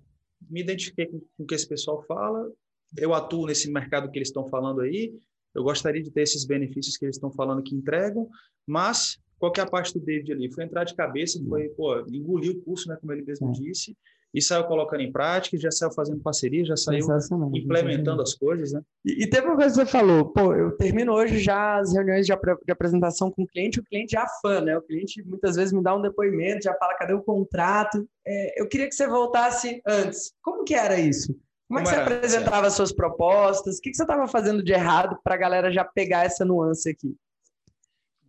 me 0.51 0.61
identifiquei 0.61 1.07
com, 1.07 1.21
com 1.21 1.45
o 1.45 1.47
que 1.47 1.55
esse 1.55 1.67
pessoal 1.67 2.03
fala, 2.03 2.51
eu 2.97 3.15
atuo 3.15 3.47
nesse 3.47 3.71
mercado 3.71 4.11
que 4.11 4.19
eles 4.19 4.29
estão 4.29 4.49
falando 4.49 4.81
aí, 4.81 5.15
eu 5.55 5.63
gostaria 5.63 6.03
de 6.03 6.11
ter 6.11 6.23
esses 6.23 6.45
benefícios 6.45 6.97
que 6.97 7.05
eles 7.05 7.17
estão 7.17 7.31
falando 7.31 7.63
que 7.63 7.75
entregam, 7.75 8.29
mas 8.67 9.19
qual 9.39 9.53
que 9.53 9.61
é 9.61 9.63
a 9.63 9.69
parte 9.69 9.93
do 9.93 10.05
David 10.05 10.33
ali? 10.33 10.53
Foi 10.53 10.65
entrar 10.65 10.85
de 10.85 10.95
cabeça, 10.95 11.43
foi, 11.49 11.69
pô, 11.71 12.01
engolir 12.09 12.53
o 12.53 12.61
curso, 12.63 12.89
né, 12.89 12.97
como 13.01 13.13
ele 13.13 13.23
mesmo 13.23 13.51
é. 13.51 13.53
disse, 13.53 13.97
e 14.35 14.43
saiu 14.43 14.65
colocando 14.65 15.01
em 15.01 15.13
prática, 15.13 15.57
já 15.57 15.71
saiu 15.71 15.93
fazendo 15.93 16.21
parceria, 16.21 16.65
já 16.65 16.77
saiu 16.77 17.07
implementando 17.55 18.21
as 18.21 18.35
coisas, 18.35 18.73
né? 18.73 18.83
E, 19.05 19.23
e, 19.23 19.31
teve 19.31 19.47
uma 19.47 19.55
coisa 19.55 19.71
que 19.71 19.85
você 19.85 19.87
falou, 19.87 20.25
pô, 20.25 20.53
eu 20.53 20.73
termino 20.77 21.13
hoje 21.13 21.39
já 21.39 21.79
as 21.79 21.95
reuniões 21.95 22.27
de, 22.27 22.33
ap 22.33 22.43
de 22.43 22.73
apresentação 22.73 23.31
com 23.31 23.45
o 23.45 23.47
cliente, 23.47 23.79
o 23.79 23.85
cliente 23.85 24.17
é 24.17 24.25
fã, 24.43 24.61
né? 24.61 24.77
O 24.77 24.83
cliente 24.83 25.23
muitas 25.25 25.55
vezes 25.55 25.73
me 25.73 25.81
dá 25.81 25.95
um 25.95 26.03
depoimento, 26.03 26.65
já 26.65 26.75
fala, 26.75 26.97
cadê 26.97 27.13
o 27.13 27.23
contrato? 27.23 28.05
É, 28.27 28.61
eu 28.61 28.67
queria 28.67 28.89
que 28.89 28.95
você 28.97 29.07
voltasse 29.07 29.81
antes. 29.87 30.33
Como 30.43 30.65
que 30.65 30.75
era 30.75 30.99
isso? 30.99 31.33
Como 31.69 31.81
é 31.81 31.83
que 31.83 31.89
você 31.89 31.97
apresentava 31.97 32.71
suas 32.71 32.93
propostas? 32.93 33.79
O 33.79 33.81
que, 33.81 33.91
que 33.91 33.97
você 33.97 34.03
estava 34.03 34.29
fazendo 34.29 34.63
de 34.63 34.73
errado 34.73 35.19
para 35.25 35.35
a 35.35 35.39
galera 35.39 35.73
já 35.73 35.85
pegar 35.85 36.25
essa 36.25 36.45
nuance 36.45 36.89
aqui? 36.89 37.17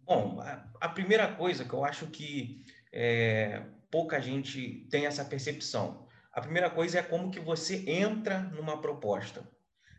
Bom, 0.03 0.39
a, 0.79 0.89
primeira 0.89 1.33
coisa 1.33 1.65
que 1.65 1.73
eu 1.73 1.83
acho 1.83 2.07
que 2.07 2.63
é, 2.93 3.63
pouca 3.91 4.21
gente 4.21 4.87
tem 4.89 5.05
essa 5.05 5.25
percepção. 5.25 6.07
A 6.31 6.41
primeira 6.41 6.69
coisa 6.69 6.99
é 6.99 7.03
como 7.03 7.31
que 7.31 7.39
você 7.39 7.83
entra 7.89 8.39
numa 8.39 8.79
proposta. 8.79 9.47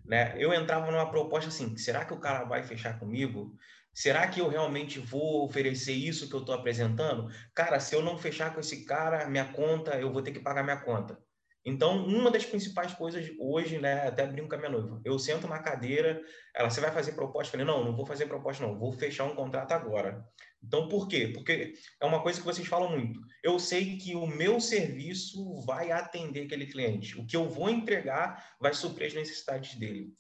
Né? 0.05 0.35
Eu 0.39 0.55
entrava 0.55 0.91
numa 0.91 1.11
proposta 1.11 1.49
assim, 1.49 1.77
será 1.77 2.05
que 2.05 2.15
o 2.15 2.21
cara 2.21 2.45
vai 2.45 2.63
fechar 2.63 2.99
comigo? 2.99 3.57
Será 3.93 4.29
que 4.29 4.41
eu 4.41 4.49
realmente 4.49 5.01
vou 5.01 5.45
oferecer 5.45 5.95
isso 5.95 6.29
que 6.29 6.35
eu 6.35 6.41
estou 6.41 6.55
apresentando? 6.55 7.29
Cara, 7.55 7.81
se 7.81 7.95
eu 7.95 8.03
não 8.03 8.17
fechar 8.19 8.55
com 8.55 8.61
esse 8.61 8.85
cara, 8.85 9.29
minha 9.29 9.53
conta, 9.53 9.99
eu 9.99 10.13
vou 10.13 10.23
ter 10.23 10.33
que 10.33 10.41
pagar 10.41 10.63
minha 10.63 10.77
conta. 10.77 11.19
Então, 11.67 12.07
uma 12.07 12.31
das 12.31 12.47
principais 12.47 12.95
coisas 12.95 13.29
hoje, 13.41 13.79
né, 13.79 14.07
até 14.07 14.25
brinco 14.25 14.49
com 14.49 14.55
a 14.55 14.59
minha 14.59 14.71
noiva, 14.71 15.01
eu 15.05 15.19
sento 15.19 15.49
na 15.49 15.59
cadeira, 15.59 16.23
ela, 16.55 16.71
você 16.71 16.81
vai 16.81 16.93
fazer 16.93 17.13
proposta? 17.13 17.49
Eu 17.49 17.51
falei, 17.59 17.67
não, 17.67 17.85
não 17.85 17.97
vou 17.97 18.07
fazer 18.07 18.27
proposta 18.27 18.65
não, 18.65 18.79
vou 18.79 18.93
fechar 18.93 19.25
um 19.25 19.35
contrato 19.35 19.73
agora. 19.73 20.25
Então, 20.63 20.89
por 20.89 21.09
quê? 21.09 21.33
Porque 21.35 21.75
é 22.01 22.07
uma 22.07 22.23
coisa 22.23 22.39
que 22.39 22.47
vocês 22.47 22.69
falam 22.69 22.97
muito. 22.97 23.21
Eu 23.43 23.59
sei 23.59 23.97
que 23.97 24.15
o 24.15 24.29
meu 24.29 24.61
serviço 24.61 25.61
vai 25.63 25.91
atender 25.91 26.45
aquele 26.45 26.67
cliente. 26.67 27.19
O 27.19 27.27
que 27.27 27.37
eu 27.37 27.49
vou 27.49 27.69
entregar 27.69 28.55
vai 28.61 28.73
suprir 28.73 29.09
as 29.09 29.15
necessidades 29.15 29.75
dele. 29.75 30.15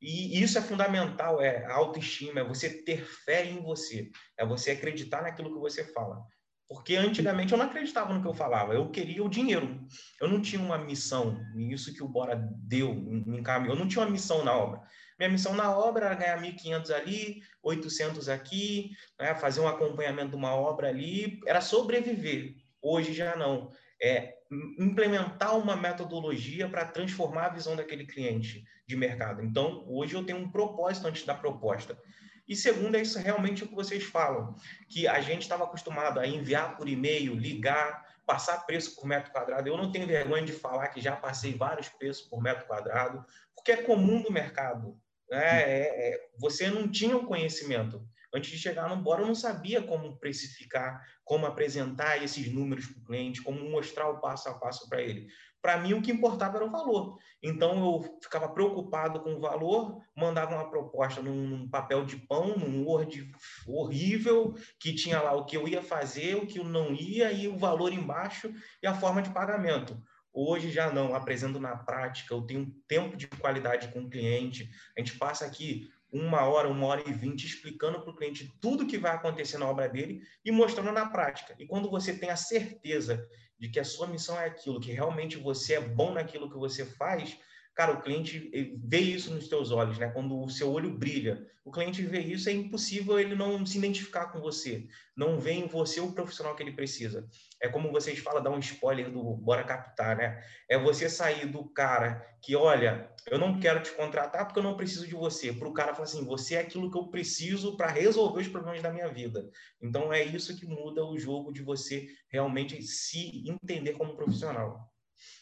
E 0.00 0.42
isso 0.42 0.56
é 0.56 0.62
fundamental, 0.62 1.42
é 1.42 1.66
a 1.66 1.74
autoestima, 1.74 2.40
é 2.40 2.44
você 2.44 2.82
ter 2.82 3.04
fé 3.04 3.44
em 3.44 3.62
você, 3.62 4.10
é 4.38 4.46
você 4.46 4.70
acreditar 4.70 5.22
naquilo 5.22 5.52
que 5.52 5.60
você 5.60 5.84
fala. 5.92 6.22
Porque 6.68 6.96
antigamente 6.96 7.52
eu 7.52 7.58
não 7.58 7.66
acreditava 7.66 8.12
no 8.12 8.20
que 8.20 8.26
eu 8.26 8.34
falava, 8.34 8.74
eu 8.74 8.90
queria 8.90 9.22
o 9.22 9.28
dinheiro. 9.28 9.86
Eu 10.20 10.28
não 10.28 10.40
tinha 10.40 10.60
uma 10.60 10.76
missão, 10.76 11.40
e 11.54 11.72
isso 11.72 11.94
que 11.94 12.02
o 12.02 12.08
Bora 12.08 12.36
deu, 12.58 12.94
me 12.94 13.38
encaminhou. 13.38 13.76
Eu 13.76 13.78
não 13.78 13.88
tinha 13.88 14.04
uma 14.04 14.10
missão 14.10 14.44
na 14.44 14.52
obra. 14.52 14.82
Minha 15.18 15.30
missão 15.30 15.54
na 15.54 15.74
obra 15.76 16.06
era 16.06 16.14
ganhar 16.14 16.42
1.500 16.42 16.90
ali, 16.90 17.42
800 17.62 18.28
aqui, 18.28 18.90
né, 19.18 19.34
fazer 19.34 19.60
um 19.60 19.68
acompanhamento 19.68 20.30
de 20.30 20.36
uma 20.36 20.54
obra 20.54 20.88
ali, 20.88 21.40
era 21.46 21.60
sobreviver. 21.60 22.56
Hoje 22.82 23.12
já 23.12 23.36
não. 23.36 23.70
É 24.02 24.34
implementar 24.78 25.58
uma 25.58 25.74
metodologia 25.74 26.68
para 26.68 26.84
transformar 26.84 27.46
a 27.46 27.54
visão 27.54 27.74
daquele 27.74 28.06
cliente 28.06 28.64
de 28.86 28.96
mercado. 28.96 29.42
Então, 29.42 29.84
hoje 29.88 30.14
eu 30.14 30.24
tenho 30.24 30.38
um 30.38 30.50
propósito 30.50 31.06
antes 31.06 31.24
da 31.24 31.34
proposta. 31.34 31.98
E 32.48 32.54
segundo, 32.54 32.96
é 32.96 33.02
isso 33.02 33.18
realmente 33.18 33.64
o 33.64 33.68
que 33.68 33.74
vocês 33.74 34.04
falam, 34.04 34.54
que 34.88 35.08
a 35.08 35.20
gente 35.20 35.42
estava 35.42 35.64
acostumado 35.64 36.20
a 36.20 36.26
enviar 36.26 36.76
por 36.76 36.88
e-mail, 36.88 37.34
ligar, 37.34 38.06
passar 38.24 38.66
preço 38.66 38.94
por 38.94 39.06
metro 39.06 39.32
quadrado. 39.32 39.68
Eu 39.68 39.76
não 39.76 39.90
tenho 39.90 40.06
vergonha 40.06 40.44
de 40.44 40.52
falar 40.52 40.88
que 40.88 41.00
já 41.00 41.16
passei 41.16 41.54
vários 41.54 41.88
preços 41.88 42.26
por 42.28 42.42
metro 42.42 42.66
quadrado, 42.66 43.24
porque 43.54 43.72
é 43.72 43.82
comum 43.82 44.22
do 44.22 44.32
mercado. 44.32 44.98
Né? 45.30 45.62
É, 45.62 46.10
é, 46.14 46.28
você 46.38 46.68
não 46.68 46.88
tinha 46.88 47.16
o 47.16 47.26
conhecimento. 47.26 48.06
Antes 48.34 48.50
de 48.50 48.58
chegar 48.58 48.88
no 48.88 48.96
Bora, 48.96 49.22
eu 49.22 49.26
não 49.26 49.34
sabia 49.34 49.80
como 49.80 50.18
precificar, 50.18 51.02
como 51.24 51.46
apresentar 51.46 52.22
esses 52.22 52.52
números 52.52 52.86
para 52.86 53.00
o 53.00 53.04
cliente, 53.04 53.42
como 53.42 53.70
mostrar 53.70 54.08
o 54.08 54.20
passo 54.20 54.48
a 54.48 54.54
passo 54.54 54.88
para 54.88 55.00
ele. 55.00 55.28
Para 55.66 55.78
mim, 55.78 55.94
o 55.94 56.00
que 56.00 56.12
importava 56.12 56.58
era 56.58 56.64
o 56.64 56.70
valor. 56.70 57.18
Então, 57.42 57.76
eu 57.76 58.18
ficava 58.22 58.48
preocupado 58.48 59.18
com 59.18 59.34
o 59.34 59.40
valor, 59.40 60.00
mandava 60.16 60.54
uma 60.54 60.70
proposta 60.70 61.20
num 61.20 61.68
papel 61.68 62.04
de 62.04 62.18
pão, 62.18 62.56
num 62.56 62.86
Word 62.86 63.32
horrível, 63.66 64.54
que 64.78 64.94
tinha 64.94 65.20
lá 65.20 65.32
o 65.32 65.44
que 65.44 65.56
eu 65.56 65.66
ia 65.66 65.82
fazer, 65.82 66.36
o 66.36 66.46
que 66.46 66.60
eu 66.60 66.64
não 66.64 66.94
ia, 66.94 67.32
e 67.32 67.48
o 67.48 67.58
valor 67.58 67.92
embaixo 67.92 68.54
e 68.80 68.86
a 68.86 68.94
forma 68.94 69.20
de 69.20 69.30
pagamento. 69.30 70.00
Hoje 70.32 70.70
já 70.70 70.92
não, 70.92 71.16
apresento 71.16 71.58
na 71.58 71.74
prática, 71.76 72.32
eu 72.32 72.42
tenho 72.42 72.72
tempo 72.86 73.16
de 73.16 73.26
qualidade 73.26 73.88
com 73.88 74.02
o 74.02 74.08
cliente, 74.08 74.70
a 74.96 75.00
gente 75.00 75.18
passa 75.18 75.44
aqui 75.44 75.90
uma 76.12 76.44
hora, 76.44 76.68
uma 76.68 76.86
hora 76.86 77.02
e 77.04 77.12
vinte, 77.12 77.44
explicando 77.44 78.00
para 78.00 78.12
o 78.12 78.14
cliente 78.14 78.56
tudo 78.60 78.86
que 78.86 78.98
vai 78.98 79.16
acontecer 79.16 79.58
na 79.58 79.68
obra 79.68 79.88
dele 79.88 80.20
e 80.44 80.52
mostrando 80.52 80.92
na 80.92 81.06
prática. 81.06 81.56
E 81.58 81.66
quando 81.66 81.90
você 81.90 82.16
tem 82.16 82.30
a 82.30 82.36
certeza 82.36 83.26
de 83.58 83.68
que 83.68 83.80
a 83.80 83.84
sua 83.84 84.06
missão 84.06 84.38
é 84.38 84.46
aquilo, 84.46 84.80
que 84.80 84.92
realmente 84.92 85.36
você 85.36 85.74
é 85.74 85.80
bom 85.80 86.12
naquilo 86.12 86.50
que 86.50 86.56
você 86.56 86.84
faz, 86.84 87.38
Cara, 87.76 87.92
o 87.92 88.00
cliente 88.00 88.50
vê 88.82 89.00
isso 89.00 89.30
nos 89.34 89.48
teus 89.48 89.70
olhos, 89.70 89.98
né? 89.98 90.08
Quando 90.08 90.42
o 90.42 90.48
seu 90.48 90.72
olho 90.72 90.90
brilha, 90.90 91.46
o 91.62 91.70
cliente 91.70 92.00
vê 92.00 92.20
isso, 92.20 92.48
é 92.48 92.52
impossível 92.52 93.20
ele 93.20 93.34
não 93.34 93.66
se 93.66 93.76
identificar 93.76 94.28
com 94.28 94.40
você, 94.40 94.88
não 95.14 95.38
vê 95.38 95.52
em 95.52 95.66
você 95.66 96.00
o 96.00 96.12
profissional 96.12 96.56
que 96.56 96.62
ele 96.62 96.72
precisa. 96.72 97.28
É 97.60 97.68
como 97.68 97.92
vocês 97.92 98.18
falam, 98.18 98.42
dar 98.42 98.50
um 98.50 98.58
spoiler 98.60 99.10
do 99.10 99.22
Bora 99.36 99.62
Captar, 99.62 100.16
né? 100.16 100.42
É 100.70 100.78
você 100.78 101.06
sair 101.10 101.44
do 101.44 101.68
cara 101.68 102.26
que, 102.40 102.56
olha, 102.56 103.10
eu 103.26 103.38
não 103.38 103.60
quero 103.60 103.82
te 103.82 103.92
contratar 103.92 104.46
porque 104.46 104.58
eu 104.58 104.64
não 104.64 104.76
preciso 104.76 105.06
de 105.06 105.14
você, 105.14 105.52
para 105.52 105.68
o 105.68 105.74
cara 105.74 105.92
falar 105.92 106.04
assim, 106.04 106.24
você 106.24 106.54
é 106.54 106.60
aquilo 106.60 106.90
que 106.90 106.96
eu 106.96 107.08
preciso 107.08 107.76
para 107.76 107.88
resolver 107.90 108.40
os 108.40 108.48
problemas 108.48 108.80
da 108.80 108.90
minha 108.90 109.12
vida. 109.12 109.50
Então 109.82 110.10
é 110.10 110.24
isso 110.24 110.56
que 110.56 110.64
muda 110.64 111.04
o 111.04 111.18
jogo 111.18 111.52
de 111.52 111.62
você 111.62 112.06
realmente 112.30 112.80
se 112.80 113.46
entender 113.46 113.92
como 113.92 114.16
profissional. 114.16 114.90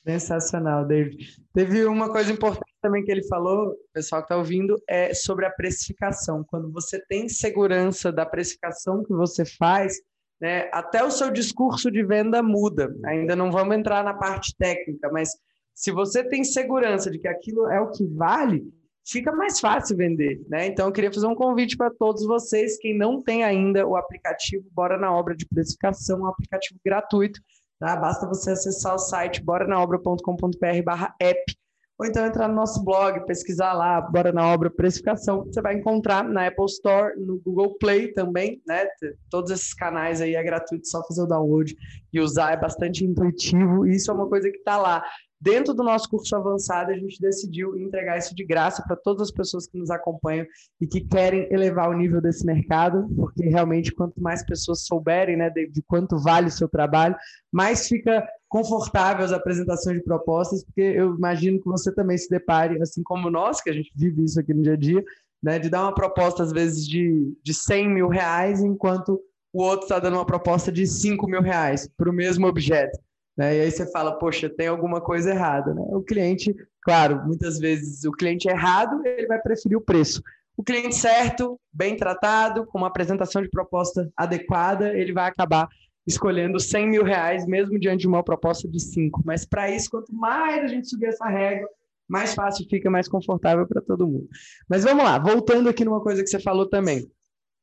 Sensacional, 0.06 0.86
David. 0.86 1.42
Teve 1.52 1.84
uma 1.84 2.10
coisa 2.10 2.30
importante 2.30 2.74
também 2.80 3.02
que 3.02 3.10
ele 3.10 3.26
falou, 3.26 3.74
pessoal 3.92 4.20
que 4.22 4.26
está 4.26 4.36
ouvindo, 4.36 4.76
é 4.88 5.14
sobre 5.14 5.46
a 5.46 5.50
precificação. 5.50 6.44
Quando 6.44 6.70
você 6.70 7.00
tem 7.06 7.28
segurança 7.28 8.12
da 8.12 8.26
precificação 8.26 9.02
que 9.02 9.12
você 9.12 9.44
faz, 9.44 9.94
né, 10.40 10.68
até 10.72 11.02
o 11.02 11.10
seu 11.10 11.30
discurso 11.30 11.90
de 11.90 12.04
venda 12.04 12.42
muda. 12.42 12.94
Ainda 13.06 13.34
não 13.34 13.50
vamos 13.50 13.76
entrar 13.76 14.04
na 14.04 14.14
parte 14.14 14.54
técnica, 14.56 15.10
mas 15.10 15.30
se 15.74 15.90
você 15.90 16.22
tem 16.22 16.44
segurança 16.44 17.10
de 17.10 17.18
que 17.18 17.28
aquilo 17.28 17.68
é 17.70 17.80
o 17.80 17.90
que 17.90 18.06
vale, 18.06 18.62
fica 19.06 19.32
mais 19.32 19.60
fácil 19.60 19.96
vender, 19.96 20.40
né? 20.48 20.66
Então 20.66 20.86
eu 20.86 20.92
queria 20.92 21.12
fazer 21.12 21.26
um 21.26 21.34
convite 21.34 21.76
para 21.76 21.90
todos 21.90 22.24
vocês, 22.26 22.78
quem 22.78 22.96
não 22.96 23.22
tem 23.22 23.44
ainda 23.44 23.86
o 23.86 23.96
aplicativo 23.96 24.64
Bora 24.72 24.96
na 24.96 25.12
Obra 25.12 25.36
de 25.36 25.46
Precificação, 25.46 26.20
um 26.20 26.26
aplicativo 26.26 26.78
gratuito, 26.84 27.40
tá? 27.78 27.96
Basta 27.96 28.26
você 28.26 28.52
acessar 28.52 28.94
o 28.94 28.98
site 28.98 29.42
boranaobra.com.br/app 29.42 31.54
ou 31.96 32.04
então 32.04 32.26
entrar 32.26 32.48
no 32.48 32.54
nosso 32.54 32.84
blog, 32.84 33.24
pesquisar 33.24 33.72
lá, 33.72 34.00
Bora 34.00 34.32
na 34.32 34.52
Obra 34.52 34.68
Precificação, 34.68 35.44
você 35.44 35.62
vai 35.62 35.76
encontrar 35.76 36.24
na 36.24 36.48
Apple 36.48 36.64
Store, 36.64 37.14
no 37.16 37.38
Google 37.38 37.78
Play 37.78 38.12
também, 38.12 38.60
né? 38.66 38.84
Todos 39.30 39.52
esses 39.52 39.72
canais 39.72 40.20
aí 40.20 40.34
é 40.34 40.42
gratuito, 40.42 40.88
só 40.88 41.06
fazer 41.06 41.22
o 41.22 41.26
download 41.26 41.72
e 42.12 42.20
usar, 42.20 42.52
é 42.52 42.56
bastante 42.56 43.04
intuitivo, 43.04 43.86
e 43.86 43.94
isso 43.94 44.10
é 44.10 44.14
uma 44.14 44.28
coisa 44.28 44.50
que 44.50 44.58
está 44.58 44.76
lá. 44.76 45.04
Dentro 45.44 45.74
do 45.74 45.84
nosso 45.84 46.08
curso 46.08 46.34
avançado, 46.34 46.90
a 46.90 46.96
gente 46.96 47.20
decidiu 47.20 47.76
entregar 47.76 48.16
isso 48.16 48.34
de 48.34 48.42
graça 48.42 48.82
para 48.82 48.96
todas 48.96 49.28
as 49.28 49.30
pessoas 49.30 49.66
que 49.66 49.76
nos 49.76 49.90
acompanham 49.90 50.46
e 50.80 50.86
que 50.86 51.02
querem 51.02 51.46
elevar 51.52 51.90
o 51.90 51.92
nível 51.92 52.18
desse 52.18 52.46
mercado, 52.46 53.06
porque 53.14 53.44
realmente 53.44 53.92
quanto 53.92 54.22
mais 54.22 54.42
pessoas 54.42 54.86
souberem 54.86 55.36
né, 55.36 55.50
de, 55.50 55.68
de 55.68 55.82
quanto 55.82 56.18
vale 56.18 56.46
o 56.46 56.50
seu 56.50 56.66
trabalho, 56.66 57.14
mais 57.52 57.86
fica 57.86 58.26
confortável 58.48 59.22
as 59.22 59.32
apresentações 59.32 59.98
de 59.98 60.02
propostas, 60.02 60.64
porque 60.64 60.80
eu 60.80 61.14
imagino 61.14 61.60
que 61.60 61.66
você 61.66 61.94
também 61.94 62.16
se 62.16 62.30
depare, 62.30 62.80
assim 62.80 63.02
como 63.02 63.28
nós, 63.28 63.60
que 63.60 63.68
a 63.68 63.74
gente 63.74 63.92
vive 63.94 64.24
isso 64.24 64.40
aqui 64.40 64.54
no 64.54 64.62
dia 64.62 64.72
a 64.72 64.78
dia, 64.78 65.04
né, 65.42 65.58
de 65.58 65.68
dar 65.68 65.82
uma 65.82 65.94
proposta, 65.94 66.42
às 66.42 66.52
vezes, 66.52 66.88
de, 66.88 67.36
de 67.42 67.52
100 67.52 67.90
mil 67.90 68.08
reais, 68.08 68.62
enquanto 68.62 69.20
o 69.52 69.62
outro 69.62 69.84
está 69.84 69.98
dando 69.98 70.14
uma 70.14 70.24
proposta 70.24 70.72
de 70.72 70.86
5 70.86 71.26
mil 71.26 71.42
reais 71.42 71.86
para 71.98 72.08
o 72.08 72.14
mesmo 72.14 72.46
objeto. 72.46 72.98
Né? 73.36 73.56
E 73.56 73.60
aí 73.62 73.70
você 73.70 73.90
fala, 73.90 74.18
poxa, 74.18 74.48
tem 74.48 74.68
alguma 74.68 75.00
coisa 75.00 75.30
errada. 75.30 75.74
Né? 75.74 75.82
O 75.90 76.02
cliente, 76.02 76.54
claro, 76.82 77.22
muitas 77.26 77.58
vezes 77.58 78.04
o 78.04 78.12
cliente 78.12 78.48
errado, 78.48 79.04
ele 79.04 79.26
vai 79.26 79.40
preferir 79.40 79.76
o 79.76 79.80
preço. 79.80 80.22
O 80.56 80.62
cliente 80.62 80.94
certo, 80.94 81.58
bem 81.72 81.96
tratado, 81.96 82.64
com 82.66 82.78
uma 82.78 82.86
apresentação 82.86 83.42
de 83.42 83.50
proposta 83.50 84.08
adequada, 84.16 84.96
ele 84.96 85.12
vai 85.12 85.28
acabar 85.28 85.68
escolhendo 86.06 86.60
100 86.60 86.88
mil 86.88 87.02
reais, 87.02 87.46
mesmo 87.46 87.78
diante 87.78 88.02
de 88.02 88.08
uma 88.08 88.22
proposta 88.22 88.68
de 88.68 88.80
5. 88.80 89.22
Mas 89.24 89.44
para 89.44 89.70
isso, 89.70 89.90
quanto 89.90 90.14
mais 90.14 90.62
a 90.62 90.66
gente 90.66 90.88
subir 90.88 91.06
essa 91.06 91.26
régua, 91.26 91.68
mais 92.06 92.34
fácil 92.34 92.66
fica, 92.68 92.90
mais 92.90 93.08
confortável 93.08 93.66
para 93.66 93.80
todo 93.80 94.06
mundo. 94.06 94.28
Mas 94.68 94.84
vamos 94.84 95.02
lá, 95.02 95.18
voltando 95.18 95.68
aqui 95.68 95.84
numa 95.84 96.02
coisa 96.02 96.22
que 96.22 96.28
você 96.28 96.38
falou 96.38 96.68
também. 96.68 97.10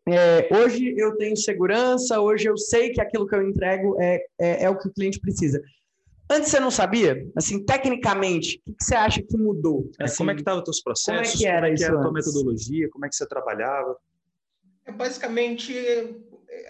É, 0.07 0.49
hoje 0.55 0.95
eu 0.97 1.15
tenho 1.15 1.37
segurança, 1.37 2.19
hoje 2.19 2.47
eu 2.47 2.57
sei 2.57 2.91
que 2.91 2.99
aquilo 2.99 3.27
que 3.27 3.35
eu 3.35 3.47
entrego 3.47 4.01
é, 4.01 4.19
é, 4.39 4.63
é 4.63 4.69
o 4.69 4.77
que 4.77 4.87
o 4.87 4.93
cliente 4.93 5.19
precisa. 5.19 5.61
Antes 6.29 6.49
você 6.49 6.59
não 6.59 6.71
sabia? 6.71 7.27
Assim, 7.35 7.63
tecnicamente, 7.63 8.61
o 8.65 8.71
que, 8.71 8.77
que 8.77 8.83
você 8.83 8.95
acha 8.95 9.21
que 9.21 9.37
mudou? 9.37 9.91
É, 9.99 10.05
assim, 10.05 10.17
como 10.17 10.31
é 10.31 10.33
que 10.33 10.41
estavam 10.41 10.59
os 10.59 10.65
teus 10.65 10.81
processos? 10.81 11.33
Como 11.33 11.35
é 11.35 11.37
que 11.37 11.45
era, 11.45 11.61
como 11.61 11.73
é 11.73 11.75
que 11.75 11.83
era 11.83 11.97
a 11.97 12.01
tua 12.01 12.13
metodologia? 12.13 12.89
Como 12.89 13.05
é 13.05 13.09
que 13.09 13.15
você 13.15 13.27
trabalhava? 13.27 13.97
É, 14.85 14.91
basicamente, 14.91 15.75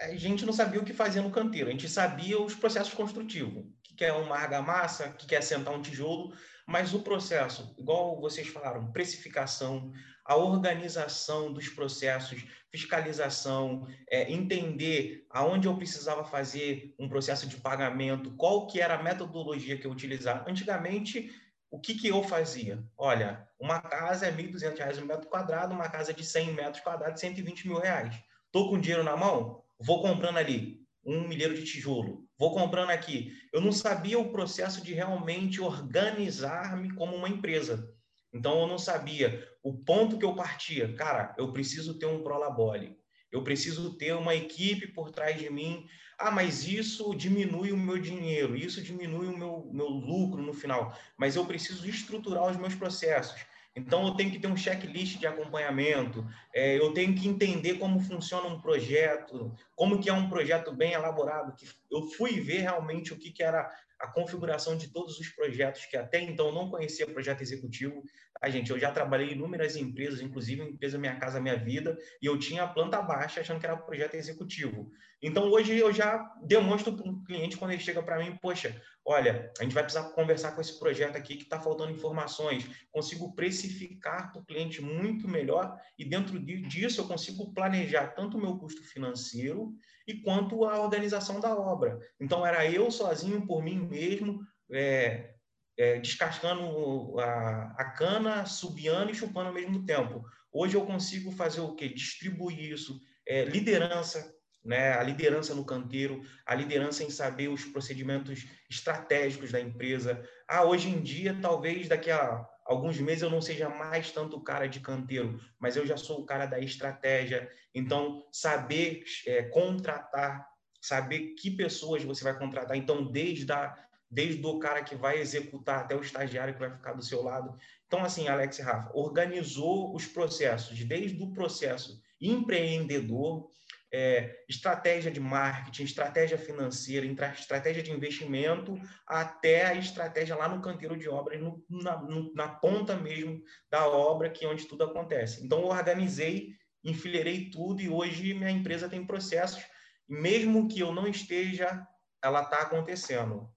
a 0.02 0.16
gente 0.16 0.46
não 0.46 0.54
sabia 0.54 0.82
o 0.82 0.84
que 0.84 0.94
fazer 0.94 1.22
no 1.22 1.32
canteiro. 1.32 1.70
A 1.70 1.72
gente 1.72 1.88
sabia 1.88 2.42
os 2.42 2.56
processos 2.56 2.94
construtivos. 2.94 3.64
O 3.64 3.96
que 3.96 4.04
é 4.04 4.12
uma 4.12 4.36
argamassa, 4.36 5.10
o 5.10 5.14
que 5.14 5.36
é 5.36 5.42
sentar 5.42 5.74
um 5.74 5.82
tijolo. 5.82 6.34
Mas 6.72 6.94
o 6.94 7.02
processo, 7.02 7.76
igual 7.78 8.18
vocês 8.22 8.48
falaram, 8.48 8.94
precificação, 8.94 9.92
a 10.24 10.38
organização 10.38 11.52
dos 11.52 11.68
processos, 11.68 12.46
fiscalização, 12.72 13.86
é, 14.10 14.32
entender 14.32 15.26
aonde 15.30 15.68
eu 15.68 15.76
precisava 15.76 16.24
fazer 16.24 16.96
um 16.98 17.10
processo 17.10 17.46
de 17.46 17.58
pagamento, 17.58 18.32
qual 18.38 18.68
que 18.68 18.80
era 18.80 18.96
a 18.96 19.04
metodologia 19.04 19.78
que 19.78 19.86
eu 19.86 19.92
utilizava. 19.92 20.50
Antigamente, 20.50 21.30
o 21.70 21.78
que, 21.78 21.94
que 21.94 22.08
eu 22.08 22.24
fazia? 22.24 22.82
Olha, 22.98 23.46
uma 23.60 23.82
casa 23.82 24.28
é 24.28 24.32
R$ 24.32 24.42
1.200 24.42 25.04
um 25.04 25.06
metro 25.08 25.28
quadrado, 25.28 25.74
uma 25.74 25.90
casa 25.90 26.14
de 26.14 26.24
100 26.24 26.54
metros 26.54 26.82
quadrados, 26.82 27.20
120 27.20 27.68
mil 27.68 27.80
reais. 27.80 28.16
Estou 28.46 28.70
com 28.70 28.80
dinheiro 28.80 29.04
na 29.04 29.18
mão? 29.18 29.62
Vou 29.78 30.02
comprando 30.02 30.38
ali 30.38 30.80
um 31.06 31.28
milheiro 31.28 31.54
de 31.54 31.66
tijolo, 31.66 32.21
vou 32.42 32.56
comprando 32.56 32.90
aqui. 32.90 33.38
Eu 33.54 33.62
não 33.62 33.72
sabia 33.72 34.18
o 34.18 34.32
processo 34.32 34.84
de 34.84 34.96
realmente 34.96 35.62
organizar-me 35.62 36.92
como 36.96 37.16
uma 37.16 37.30
empresa. 37.30 37.88
Então 38.34 38.62
eu 38.62 38.68
não 38.68 38.80
sabia 38.80 39.48
o 39.62 39.72
ponto 39.72 40.18
que 40.18 40.26
eu 40.26 40.34
partia. 40.34 40.92
Cara, 40.96 41.36
eu 41.38 41.54
preciso 41.54 42.00
ter 42.00 42.08
um 42.08 42.24
prolabore. 42.24 42.98
Eu 43.32 43.44
preciso 43.44 43.96
ter 43.96 44.16
uma 44.16 44.34
equipe 44.34 44.88
por 44.88 45.12
trás 45.12 45.40
de 45.40 45.52
mim. 45.52 45.86
Ah, 46.18 46.32
mas 46.32 46.68
isso 46.68 47.14
diminui 47.14 47.72
o 47.72 47.78
meu 47.78 48.00
dinheiro, 48.00 48.56
isso 48.56 48.82
diminui 48.82 49.28
o 49.28 49.38
meu, 49.38 49.70
meu 49.72 49.88
lucro 49.88 50.42
no 50.42 50.52
final. 50.52 50.98
Mas 51.16 51.36
eu 51.36 51.46
preciso 51.46 51.88
estruturar 51.88 52.50
os 52.50 52.58
meus 52.58 52.74
processos. 52.74 53.40
Então, 53.76 54.06
eu 54.06 54.14
tenho 54.16 54.32
que 54.32 54.40
ter 54.40 54.48
um 54.48 54.58
checklist 54.58 55.18
de 55.18 55.28
acompanhamento, 55.28 56.28
é, 56.54 56.78
eu 56.78 56.94
tenho 56.94 57.16
que 57.16 57.28
entender 57.28 57.76
como 57.76 58.02
funciona 58.02 58.48
um 58.48 58.60
projeto, 58.60 59.56
como 59.76 60.00
que 60.00 60.10
é 60.10 60.14
um 60.14 60.30
projeto 60.30 60.74
bem 60.74 60.94
elaborado. 60.94 61.56
Que 61.56 61.66
eu 61.90 62.04
fui 62.12 62.42
ver 62.42 62.62
realmente 62.62 63.14
o 63.14 63.18
que, 63.18 63.32
que 63.32 63.42
era 63.42 63.72
a 64.02 64.08
configuração 64.08 64.76
de 64.76 64.90
todos 64.90 65.20
os 65.20 65.30
projetos, 65.30 65.86
que 65.86 65.96
até 65.96 66.20
então 66.20 66.52
não 66.52 66.70
conhecia 66.70 67.06
projeto 67.06 67.42
executivo. 67.42 68.04
A 68.42 68.50
gente, 68.50 68.72
eu 68.72 68.80
já 68.80 68.92
trabalhei 68.92 69.30
em 69.30 69.34
inúmeras 69.34 69.76
empresas, 69.76 70.22
inclusive 70.22 70.64
empresa 70.64 70.98
Minha 70.98 71.16
Casa 71.16 71.40
Minha 71.40 71.56
Vida, 71.56 71.96
e 72.22 72.26
eu 72.26 72.38
tinha 72.40 72.64
a 72.64 72.68
planta 72.68 73.00
baixa 73.02 73.42
achando 73.42 73.60
que 73.60 73.66
era 73.66 73.78
projeto 73.78 74.16
executivo. 74.16 74.92
Então, 75.22 75.52
hoje 75.52 75.78
eu 75.78 75.94
já 75.94 76.18
demonstro 76.44 76.94
para 76.98 77.08
o 77.08 77.24
cliente 77.24 77.56
quando 77.56 77.72
ele 77.72 77.82
chega 77.82 78.02
para 78.02 78.18
mim, 78.18 78.36
poxa, 78.42 78.82
olha, 79.06 79.52
a 79.60 79.64
gente 79.64 79.74
vai 79.74 79.84
precisar 79.84 80.10
conversar 80.10 80.54
com 80.54 80.62
esse 80.62 80.80
projeto 80.80 81.16
aqui 81.16 81.36
que 81.36 81.44
está 81.44 81.60
faltando 81.60 81.92
informações. 81.92 82.68
Consigo 82.92 83.36
precificar 83.36 84.32
para 84.32 84.42
o 84.42 84.46
cliente 84.46 84.82
muito 84.82 85.28
melhor 85.28 85.78
e 85.96 86.04
dentro 86.04 86.40
disso 86.40 87.02
eu 87.02 87.08
consigo 87.08 87.54
planejar 87.54 88.08
tanto 88.16 88.38
o 88.38 88.42
meu 88.42 88.58
custo 88.58 88.84
financeiro 88.84 89.76
e 90.08 90.22
quanto 90.22 90.66
a 90.66 90.80
organização 90.80 91.40
da 91.40 91.56
obra. 91.56 92.00
Então, 92.20 92.46
era 92.46 92.70
eu 92.70 92.90
sozinho, 92.92 93.46
por 93.46 93.64
mim 93.64 93.88
mesmo, 93.88 94.40
é, 94.72 95.34
é, 95.78 96.00
descascando 96.00 97.20
a, 97.20 97.76
a 97.78 97.86
cana, 97.92 98.46
subiando 98.46 99.12
e 99.12 99.16
chupando 99.16 99.50
ao 99.50 99.54
mesmo 99.54 99.86
tempo. 99.86 100.24
Hoje 100.52 100.76
eu 100.76 100.86
consigo 100.86 101.32
fazer 101.32 101.62
o 101.62 101.76
quê? 101.76 101.90
Distribuir 101.90 102.74
isso, 102.74 103.00
é, 103.28 103.46
liderança, 103.46 104.34
né? 104.64 104.94
a 104.94 105.04
liderança 105.04 105.56
no 105.56 105.66
canteiro, 105.66 106.22
a 106.46 106.54
liderança 106.54 107.04
em 107.04 107.10
saber 107.10 107.48
os 107.48 107.66
procedimentos 107.66 108.46
estratégicos 108.70 109.52
da 109.52 109.60
empresa. 109.60 110.24
Ah, 110.48 110.64
hoje 110.64 110.90
em 110.90 111.02
dia, 111.02 111.38
talvez 111.42 111.88
daqui 111.88 112.12
a 112.12 112.46
alguns 112.72 112.98
meses 113.00 113.22
eu 113.22 113.30
não 113.30 113.42
seja 113.42 113.70
mais 113.70 114.12
tanto 114.12 114.38
o 114.38 114.42
cara 114.42 114.68
de 114.68 114.80
canteiro, 114.80 115.40
mas 115.60 115.76
eu 115.76 115.86
já 115.86 115.98
sou 115.98 116.22
o 116.22 116.26
cara 116.26 116.46
da 116.46 116.60
estratégia. 116.60 117.52
Então, 117.76 118.26
saber 118.32 119.04
é, 119.28 119.44
contratar, 119.44 120.48
saber 120.82 121.36
que 121.36 121.52
pessoas 121.52 122.04
você 122.04 122.24
vai 122.24 122.38
contratar. 122.38 122.78
Então, 122.78 123.04
desde, 123.04 123.52
a, 123.52 123.78
desde 124.10 124.46
o 124.46 124.58
cara 124.58 124.84
que 124.84 124.96
vai 124.96 125.20
executar 125.20 125.82
até 125.82 125.96
o 125.96 126.02
estagiário 126.02 126.54
que 126.54 126.60
vai 126.62 126.72
ficar 126.72 126.94
do 126.94 127.04
seu 127.04 127.22
lado. 127.22 127.58
Então, 127.88 128.04
assim, 128.04 128.30
Alex 128.30 128.60
e 128.60 128.62
Rafa, 128.62 128.90
organizou 128.94 129.94
os 129.94 130.08
processos, 130.08 130.82
desde 130.86 131.22
o 131.22 131.34
processo 131.34 132.02
empreendedor, 132.22 133.50
é, 133.94 134.44
estratégia 134.48 135.12
de 135.12 135.20
marketing, 135.20 135.84
estratégia 135.84 136.38
financeira, 136.38 137.06
estratégia 137.34 137.84
de 137.84 137.92
investimento, 137.92 138.80
até 139.06 139.66
a 139.66 139.76
estratégia 139.76 140.36
lá 140.36 140.48
no 140.48 140.62
canteiro 140.62 140.98
de 140.98 141.10
obras, 141.10 141.42
no, 141.42 141.64
na, 141.70 142.02
no, 142.02 142.34
na, 142.34 142.48
ponta 142.48 142.96
mesmo 142.96 143.42
da 143.70 143.88
obra, 143.88 144.30
que 144.30 144.46
é 144.46 144.48
onde 144.48 144.66
tudo 144.66 144.86
acontece. 144.86 145.44
Então, 145.44 145.60
eu 145.60 145.68
organizei, 145.68 146.50
enfileirei 146.84 147.50
tudo 147.50 147.82
e 147.82 147.90
hoje 147.90 148.34
minha 148.34 148.52
empresa 148.52 148.88
tem 148.88 149.06
processos, 149.06 149.62
mesmo 150.08 150.68
que 150.68 150.80
eu 150.80 150.94
não 150.94 151.08
esteja, 151.08 151.86
ela 152.24 152.44
está 152.44 152.62
acontecendo. 152.62 153.50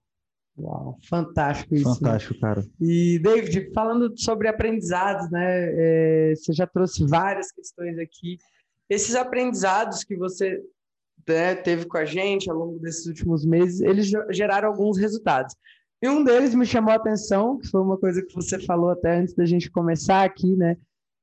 Uau, 0.57 0.97
fantástico 1.07 1.75
isso. 1.75 1.89
Né? 1.89 1.95
Fantástico, 1.95 2.33
né? 2.35 2.39
cara. 2.39 2.65
E, 2.79 3.19
David, 3.19 3.71
falando 3.73 4.13
sobre 4.17 4.47
aprendizados, 4.47 5.29
né? 5.29 5.43
É, 5.43 6.33
você 6.35 6.53
já 6.53 6.65
trouxe 6.65 7.05
várias 7.05 7.51
questões 7.51 7.97
aqui. 7.99 8.37
Esses 8.89 9.15
aprendizados 9.15 10.03
que 10.03 10.15
você 10.15 10.61
né, 11.27 11.55
teve 11.55 11.85
com 11.85 11.97
a 11.97 12.05
gente 12.05 12.49
ao 12.49 12.57
longo 12.57 12.79
desses 12.79 13.05
últimos 13.05 13.45
meses, 13.45 13.81
eles 13.81 14.11
geraram 14.31 14.67
alguns 14.67 14.97
resultados. 14.97 15.55
E 16.01 16.09
um 16.09 16.23
deles 16.23 16.53
me 16.53 16.65
chamou 16.65 16.91
a 16.91 16.97
atenção, 16.97 17.57
que 17.57 17.67
foi 17.67 17.81
uma 17.81 17.97
coisa 17.97 18.21
que 18.21 18.35
você 18.35 18.59
falou 18.59 18.91
até 18.91 19.17
antes 19.17 19.33
da 19.33 19.45
gente 19.45 19.71
começar 19.71 20.23
aqui, 20.23 20.55
né? 20.55 20.77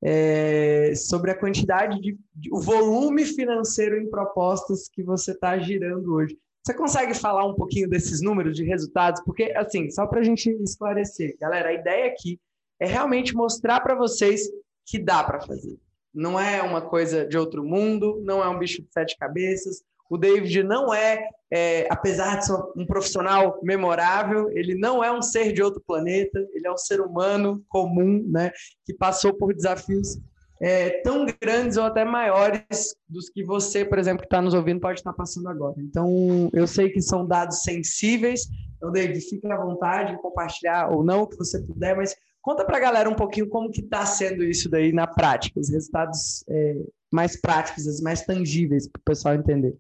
É, 0.05 0.93
sobre 0.97 1.31
a 1.31 1.39
quantidade 1.39 2.01
de, 2.01 2.19
de, 2.35 2.53
o 2.53 2.61
volume 2.61 3.25
financeiro 3.25 3.97
em 3.97 4.11
propostas 4.11 4.89
que 4.89 5.01
você 5.01 5.31
está 5.31 5.57
girando 5.59 6.15
hoje. 6.15 6.37
Você 6.65 6.75
consegue 6.75 7.15
falar 7.15 7.47
um 7.47 7.55
pouquinho 7.55 7.89
desses 7.89 8.21
números 8.21 8.57
de 8.57 8.65
resultados? 8.65 9.23
Porque, 9.25 9.53
assim, 9.57 9.89
só 9.91 10.07
para 10.07 10.21
a 10.21 10.25
gente 10.25 10.51
esclarecer, 10.65 11.37
galera, 11.39 11.69
a 11.69 11.75
ideia 11.75 12.07
aqui 12.07 12.41
é 12.81 12.87
realmente 12.87 13.35
mostrar 13.35 13.81
para 13.81 13.95
vocês 13.95 14.49
que 14.85 14.99
dá 14.99 15.23
para 15.23 15.41
fazer. 15.41 15.79
Não 16.15 16.39
é 16.39 16.63
uma 16.63 16.81
coisa 16.81 17.27
de 17.27 17.39
outro 17.39 17.65
mundo, 17.65 18.21
não 18.25 18.43
é 18.43 18.49
um 18.49 18.59
bicho 18.59 18.83
de 18.83 18.89
sete 18.93 19.17
cabeças. 19.17 19.83
O 20.11 20.19
David 20.19 20.63
não 20.63 20.93
é, 20.93 21.27
é, 21.51 21.87
apesar 21.91 22.39
de 22.39 22.47
ser 22.47 22.55
um 22.77 22.87
profissional 22.87 23.59
memorável, 23.63 24.51
ele 24.51 24.75
não 24.75 25.03
é 25.03 25.11
um 25.11 25.23
ser 25.23 25.53
de 25.53 25.63
outro 25.63 25.83
planeta, 25.87 26.39
ele 26.53 26.67
é 26.67 26.71
um 26.71 26.77
ser 26.77 27.01
humano 27.01 27.65
comum, 27.69 28.23
né, 28.29 28.53
que 28.85 28.93
passou 28.93 29.33
por 29.33 29.55
desafios 29.55 30.19
é, 30.61 31.01
tão 31.03 31.27
grandes 31.41 31.77
ou 31.77 31.85
até 31.85 32.05
maiores 32.05 32.95
dos 33.09 33.29
que 33.31 33.43
você, 33.43 33.85
por 33.85 33.99
exemplo, 33.99 34.21
que 34.21 34.27
está 34.27 34.41
nos 34.41 34.55
ouvindo, 34.55 34.81
pode 34.81 35.01
estar 35.01 35.13
passando 35.13 35.49
agora. 35.49 35.75
Então, 35.79 36.51
eu 36.53 36.67
sei 36.67 36.91
que 36.91 37.01
são 37.01 37.27
dados 37.27 37.63
sensíveis, 37.63 38.47
então, 38.83 38.91
David, 38.91 39.21
fique 39.21 39.47
à 39.47 39.57
vontade 39.57 40.13
em 40.13 40.17
compartilhar 40.17 40.91
ou 40.91 41.05
não, 41.05 41.23
o 41.23 41.27
que 41.29 41.37
você 41.37 41.61
puder, 41.61 41.97
mas 41.97 42.17
conta 42.43 42.65
para 42.65 42.77
a 42.77 42.81
galera 42.81 43.09
um 43.09 43.15
pouquinho 43.15 43.49
como 43.49 43.71
que 43.71 43.81
está 43.81 44.05
sendo 44.05 44.45
isso 44.45 44.69
daí 44.69 44.93
na 44.93 45.07
prática, 45.07 45.59
os 45.59 45.71
resultados 45.71 46.45
é, 46.49 46.75
mais 47.11 47.41
práticos, 47.41 48.01
mais 48.01 48.23
tangíveis, 48.23 48.89
para 48.89 49.01
o 49.01 49.05
pessoal 49.05 49.35
entender. 49.35 49.79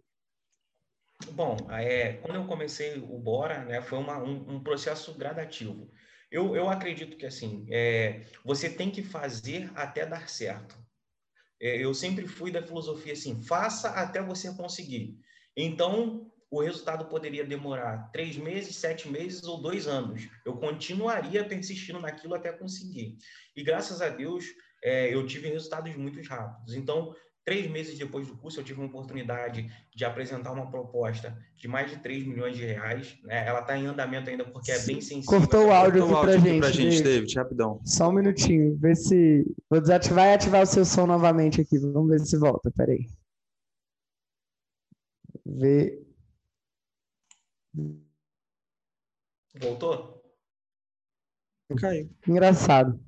Bom, 1.33 1.57
é, 1.70 2.14
quando 2.14 2.37
eu 2.37 2.46
comecei 2.46 2.98
o 2.98 3.18
Bora, 3.18 3.64
né, 3.64 3.83
foi 3.83 3.98
uma, 3.98 4.18
um, 4.18 4.57
um 4.57 4.62
processo 4.62 5.16
gradativo. 5.16 5.90
Eu, 6.31 6.57
eu 6.57 6.68
acredito 6.70 7.16
que 7.16 7.27
assim, 7.27 7.66
é, 7.70 8.25
você 8.44 8.70
tem 8.70 8.90
que 8.90 9.03
fazer 9.03 9.70
até 9.75 10.07
dar 10.07 10.29
certo. 10.29 10.77
É, 11.61 11.77
eu 11.77 11.94
sempre 11.94 12.27
fui 12.27 12.51
da 12.51 12.62
filosofia 12.62 13.12
assim, 13.12 13.42
faça 13.42 13.90
até 13.90 14.22
você 14.22 14.53
conseguir. 14.55 15.16
Então, 15.57 16.32
o 16.53 16.62
resultado 16.62 17.07
poderia 17.07 17.45
demorar 17.47 18.11
três 18.12 18.37
meses, 18.37 18.77
sete 18.77 19.09
meses 19.09 19.43
ou 19.45 19.61
dois 19.61 19.87
anos. 19.87 20.29
Eu 20.45 20.57
continuaria 20.57 21.43
persistindo 21.43 21.99
naquilo 21.99 22.35
até 22.35 22.53
conseguir. 22.53 23.17
E 23.57 23.65
graças 23.65 24.03
a 24.03 24.11
Deus, 24.11 24.45
é, 24.85 25.12
eu 25.12 25.27
tive 25.27 25.49
resultados 25.49 25.97
muito 25.97 26.21
rápidos. 26.29 26.75
Então, 26.75 27.15
Três 27.45 27.69
meses 27.69 27.99
depois 27.99 28.29
do 28.29 28.37
curso, 28.37 28.61
eu 28.61 28.65
tive 28.65 28.79
uma 28.79 28.87
oportunidade 28.87 29.69
de 29.93 30.05
apresentar 30.05 30.53
uma 30.53 30.71
proposta 30.71 31.37
de 31.57 31.67
mais 31.67 31.91
de 31.91 31.97
3 31.97 32.25
milhões 32.25 32.57
de 32.57 32.65
reais. 32.65 33.19
Né? 33.25 33.45
Ela 33.49 33.59
está 33.62 33.77
em 33.77 33.85
andamento 33.85 34.31
ainda 34.31 34.45
porque 34.45 34.71
é 34.71 34.79
bem 34.79 35.01
sensível. 35.01 35.41
Cortou 35.41 35.67
o 35.67 35.73
áudio 35.73 36.05
aqui 36.05 36.12
para 36.12 36.38
gente. 36.38 36.61
Pra 36.61 36.71
gente, 36.71 37.03
David, 37.03 37.35
rapidão. 37.35 37.81
Só 37.85 38.11
um 38.11 38.12
minutinho, 38.12 38.79
ver 38.79 38.95
se. 38.95 39.45
Vou 39.69 39.81
desativar 39.81 40.27
e 40.29 40.35
ativar 40.35 40.62
o 40.62 40.67
seu 40.67 40.85
som 40.85 41.05
novamente 41.05 41.61
aqui. 41.61 41.79
Vamos 41.79 42.11
ver 42.11 42.21
se 42.21 42.38
volta. 42.38 42.71
Peraí. 42.77 43.09
Ver. 45.45 46.12
Voltou? 49.54 50.22
Caiu. 51.78 52.11
Engraçado. 52.26 53.00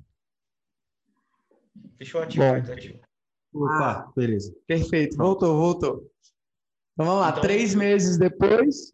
Eu 1.99 2.21
ativar, 2.21 2.61
desativar. 2.61 3.01
Opa, 3.53 3.91
ah, 3.91 4.11
beleza. 4.15 4.53
Perfeito, 4.67 5.15
voltou, 5.15 5.55
voltou. 5.55 6.11
Então 6.93 7.05
vamos 7.05 7.21
lá, 7.21 7.29
então, 7.29 7.41
três 7.41 7.73
meses 7.73 8.17
depois. 8.17 8.93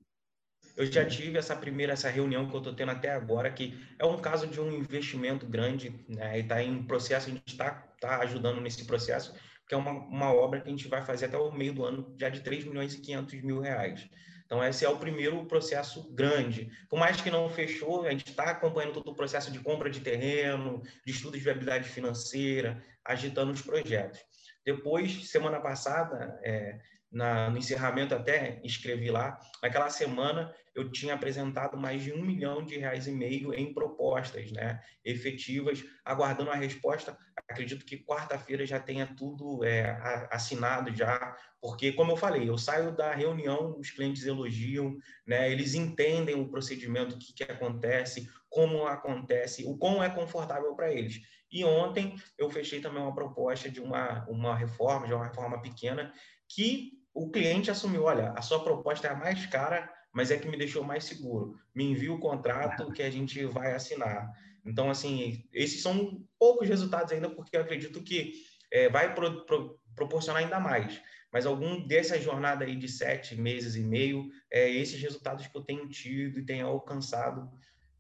Eu 0.76 0.86
já 0.86 1.06
tive 1.06 1.38
essa 1.38 1.56
primeira, 1.56 1.94
essa 1.94 2.10
reunião 2.10 2.48
que 2.48 2.56
eu 2.56 2.60
estou 2.60 2.74
tendo 2.74 2.92
até 2.92 3.12
agora, 3.12 3.52
que 3.52 3.78
é 4.00 4.06
um 4.06 4.20
caso 4.20 4.48
de 4.48 4.60
um 4.60 4.72
investimento 4.72 5.46
grande, 5.46 5.94
né? 6.08 6.40
E 6.40 6.42
está 6.42 6.62
em 6.64 6.84
processo, 6.84 7.30
a 7.30 7.34
gente 7.34 7.48
está 7.48 7.72
tá 8.00 8.20
ajudando 8.20 8.62
nesse 8.62 8.86
processo, 8.86 9.34
que 9.68 9.74
é 9.74 9.78
uma, 9.78 9.92
uma 9.92 10.34
obra 10.34 10.62
que 10.62 10.68
a 10.68 10.72
gente 10.72 10.88
vai 10.88 11.04
fazer 11.04 11.26
até 11.26 11.38
o 11.38 11.52
meio 11.52 11.74
do 11.74 11.84
ano, 11.84 12.16
já 12.20 12.30
de 12.30 12.42
3 12.42 12.66
milhões 12.66 12.94
e 12.94 13.02
500 13.02 13.42
mil 13.42 13.60
reais. 13.60 14.08
Então, 14.52 14.62
esse 14.62 14.84
é 14.84 14.90
o 14.90 14.98
primeiro 14.98 15.46
processo 15.46 16.14
grande. 16.14 16.70
Por 16.90 17.00
mais 17.00 17.22
que 17.22 17.32
não 17.32 17.50
fechou, 17.50 18.06
a 18.06 18.12
gente 18.12 18.28
está 18.32 18.52
acompanhando 18.52 18.96
todo 18.96 19.10
o 19.10 19.16
processo 19.16 19.50
de 19.50 19.60
compra 19.60 19.90
de 19.90 20.02
terreno, 20.02 20.82
de 21.06 21.14
estudo 21.14 21.38
de 21.38 21.44
viabilidade 21.46 21.88
financeira, 21.88 22.84
agitando 23.06 23.54
os 23.54 23.62
projetos. 23.62 24.20
Depois, 24.66 25.30
semana 25.30 25.62
passada, 25.62 26.38
é, 26.44 26.78
na, 27.10 27.50
no 27.50 27.60
encerramento 27.60 28.14
até 28.14 28.60
escrevi 28.62 29.10
lá, 29.10 29.40
naquela 29.64 29.90
semana 29.90 30.54
eu 30.74 30.90
tinha 30.90 31.14
apresentado 31.14 31.78
mais 31.78 32.02
de 32.02 32.14
um 32.14 32.24
milhão 32.24 32.64
de 32.64 32.78
reais 32.78 33.08
e 33.08 33.12
meio 33.12 33.54
em 33.54 33.74
propostas 33.74 34.52
né, 34.52 34.82
efetivas, 35.04 35.84
aguardando 36.06 36.50
a 36.50 36.56
resposta. 36.56 37.18
Acredito 37.50 37.86
que 37.86 38.04
quarta-feira 38.04 38.66
já 38.66 38.80
tenha 38.80 39.06
tudo 39.06 39.64
é, 39.66 39.98
assinado 40.32 40.96
já, 40.96 41.36
porque, 41.62 41.92
como 41.92 42.14
eu 42.14 42.18
falei, 42.18 42.50
eu 42.50 42.58
saio 42.58 42.96
da 42.96 43.14
reunião, 43.14 43.78
os 43.78 43.92
clientes 43.92 44.26
elogiam, 44.26 44.98
né, 45.28 45.52
eles 45.52 45.74
entendem 45.74 46.36
o 46.36 46.50
procedimento, 46.50 47.16
o 47.16 47.20
que, 47.20 47.34
que 47.34 47.44
acontece, 47.44 48.30
como 48.50 48.88
acontece, 48.88 49.66
o 49.66 49.78
quão 49.78 50.04
é 50.04 50.10
confortável 50.10 50.74
para 50.76 50.92
eles. 50.92 51.20
E 51.52 51.66
ontem 51.66 52.16
eu 52.38 52.50
fechei 52.50 52.80
também 52.80 53.02
uma 53.02 53.14
proposta 53.14 53.70
de 53.70 53.82
uma, 53.82 54.26
uma 54.30 54.56
reforma, 54.56 55.06
de 55.06 55.14
uma 55.14 55.26
reforma 55.26 55.62
pequena, 55.62 56.14
que 56.48 56.94
o 57.14 57.30
cliente 57.30 57.70
assumiu, 57.70 58.06
olha, 58.06 58.32
a 58.32 58.42
sua 58.42 58.64
proposta 58.64 59.08
é 59.08 59.12
a 59.12 59.16
mais 59.16 59.46
cara, 59.46 59.92
mas 60.14 60.32
é 60.32 60.38
que 60.38 60.48
me 60.48 60.58
deixou 60.58 60.84
mais 60.84 61.04
seguro. 61.04 61.56
Me 61.74 61.86
envia 61.86 62.14
o 62.14 62.20
contrato 62.20 62.92
que 62.92 63.02
a 63.02 63.10
gente 63.10 63.46
vai 63.46 63.74
assinar. 63.74 64.30
Então, 64.66 64.90
assim, 64.90 65.44
esses 65.54 65.82
são 65.82 66.24
poucos 66.38 66.68
resultados 66.68 67.12
ainda, 67.12 67.30
porque 67.30 67.56
eu 67.56 67.62
acredito 67.62 68.04
que 68.04 68.34
é, 68.72 68.90
vai 68.90 69.14
pro, 69.14 69.46
pro, 69.46 69.80
proporcionar 69.96 70.44
ainda 70.44 70.60
mais. 70.60 71.02
Mas 71.32 71.46
algum 71.46 71.88
dessa 71.88 72.20
jornada 72.20 72.66
aí 72.66 72.76
de 72.76 72.88
sete 72.88 73.36
meses 73.36 73.76
e 73.76 73.82
meio, 73.82 74.28
é, 74.52 74.70
esses 74.70 75.02
resultados 75.02 75.48
que 75.48 75.58
eu 75.58 75.64
tenho 75.64 75.88
tido 75.88 76.40
e 76.40 76.46
tenho 76.46 76.68
alcançado, 76.68 77.50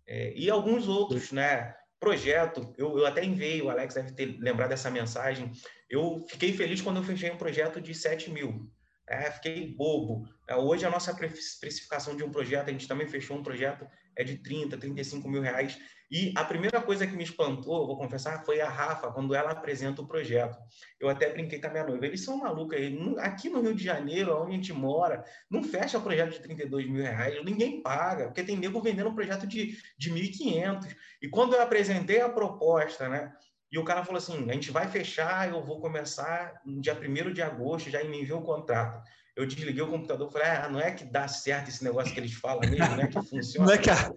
é, 0.05 0.33
e 0.35 0.49
alguns 0.49 0.87
outros, 0.87 1.31
né? 1.31 1.73
projeto, 2.01 2.73
eu, 2.79 2.97
eu 2.97 3.05
até 3.05 3.23
enviei, 3.23 3.61
o 3.61 3.69
Alex 3.69 3.93
deve 3.93 4.11
ter 4.13 4.35
lembrado 4.39 4.69
dessa 4.69 4.89
mensagem. 4.89 5.51
Eu 5.87 6.25
fiquei 6.27 6.51
feliz 6.51 6.81
quando 6.81 6.97
eu 6.97 7.03
fechei 7.03 7.29
um 7.29 7.37
projeto 7.37 7.79
de 7.79 7.93
7 7.93 8.31
mil. 8.31 8.67
É, 9.11 9.29
fiquei 9.29 9.67
bobo. 9.75 10.25
É, 10.47 10.55
hoje 10.55 10.85
a 10.85 10.89
nossa 10.89 11.13
precificação 11.13 12.15
de 12.15 12.23
um 12.23 12.31
projeto, 12.31 12.69
a 12.69 12.71
gente 12.71 12.87
também 12.87 13.05
fechou 13.05 13.37
um 13.37 13.43
projeto, 13.43 13.85
é 14.15 14.23
de 14.23 14.37
30, 14.37 14.77
35 14.77 15.27
mil 15.29 15.41
reais. 15.41 15.77
E 16.09 16.33
a 16.35 16.45
primeira 16.45 16.81
coisa 16.81 17.05
que 17.05 17.15
me 17.15 17.23
espantou, 17.23 17.87
vou 17.87 17.97
confessar, 17.97 18.45
foi 18.45 18.61
a 18.61 18.69
Rafa, 18.69 19.11
quando 19.11 19.35
ela 19.35 19.51
apresenta 19.51 20.01
o 20.01 20.07
projeto. 20.07 20.57
Eu 20.97 21.09
até 21.09 21.29
brinquei 21.29 21.59
com 21.59 21.67
a 21.67 21.69
minha 21.71 21.85
noiva. 21.85 22.05
Eles 22.05 22.23
são 22.23 22.37
malucos 22.37 22.77
aí. 22.77 22.97
Aqui 23.19 23.49
no 23.49 23.61
Rio 23.61 23.75
de 23.75 23.83
Janeiro, 23.83 24.33
onde 24.41 24.51
a 24.51 24.55
gente 24.55 24.71
mora, 24.71 25.25
não 25.49 25.61
fecha 25.61 25.99
projeto 25.99 26.31
de 26.31 26.39
32 26.39 26.89
mil 26.89 27.03
reais, 27.03 27.43
ninguém 27.43 27.81
paga, 27.81 28.25
porque 28.25 28.43
tem 28.43 28.57
nego 28.57 28.81
vendendo 28.81 29.09
um 29.09 29.15
projeto 29.15 29.45
de, 29.45 29.77
de 29.97 30.11
1.500. 30.11 30.95
E 31.21 31.27
quando 31.27 31.53
eu 31.53 31.61
apresentei 31.61 32.21
a 32.21 32.29
proposta, 32.29 33.09
né? 33.09 33.33
E 33.71 33.79
o 33.79 33.83
cara 33.83 34.03
falou 34.03 34.17
assim: 34.17 34.49
a 34.49 34.53
gente 34.53 34.71
vai 34.71 34.87
fechar, 34.87 35.49
eu 35.49 35.63
vou 35.63 35.79
começar 35.79 36.61
no 36.65 36.81
dia 36.81 36.93
1 36.93 37.33
de 37.33 37.41
agosto, 37.41 37.89
já 37.89 38.03
me 38.03 38.21
enviou 38.21 38.41
o 38.41 38.43
contrato. 38.43 39.01
Eu 39.35 39.45
desliguei 39.45 39.81
o 39.81 39.87
computador 39.87 40.27
e 40.29 40.33
falei: 40.33 40.47
ah, 40.49 40.69
não 40.69 40.79
é 40.79 40.91
que 40.91 41.05
dá 41.05 41.27
certo 41.27 41.69
esse 41.69 41.83
negócio 41.83 42.13
que 42.13 42.19
eles 42.19 42.33
falam 42.33 42.69
mesmo, 42.69 42.95
não 42.95 43.03
é 43.03 43.07
que 43.07 43.21
funciona. 43.21 43.65
não 43.65 43.73
é 43.73 43.77
que 43.77 43.89
a, 43.89 44.13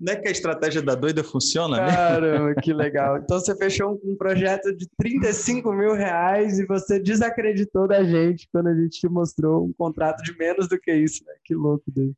não 0.00 0.12
é 0.14 0.16
que 0.16 0.28
a 0.28 0.30
estratégia 0.30 0.80
da 0.80 0.94
doida 0.94 1.22
funciona, 1.22 1.76
né? 1.76 1.92
Caramba, 1.94 2.54
que 2.60 2.72
legal. 2.72 3.18
Então 3.18 3.38
você 3.38 3.54
fechou 3.54 4.00
um, 4.02 4.16
projeto 4.16 4.74
de 4.74 4.88
35 4.96 5.70
mil 5.72 5.94
reais 5.94 6.58
e 6.58 6.66
você 6.66 6.98
desacreditou 6.98 7.86
da 7.86 8.02
gente 8.02 8.48
quando 8.50 8.68
a 8.68 8.74
gente 8.74 8.98
te 8.98 9.08
mostrou 9.08 9.66
um 9.66 9.72
contrato 9.74 10.22
de 10.24 10.36
menos 10.38 10.68
do 10.68 10.80
que 10.80 10.92
isso. 10.92 11.22
Né? 11.26 11.34
Que 11.44 11.54
louco, 11.54 11.84
David. 11.86 12.16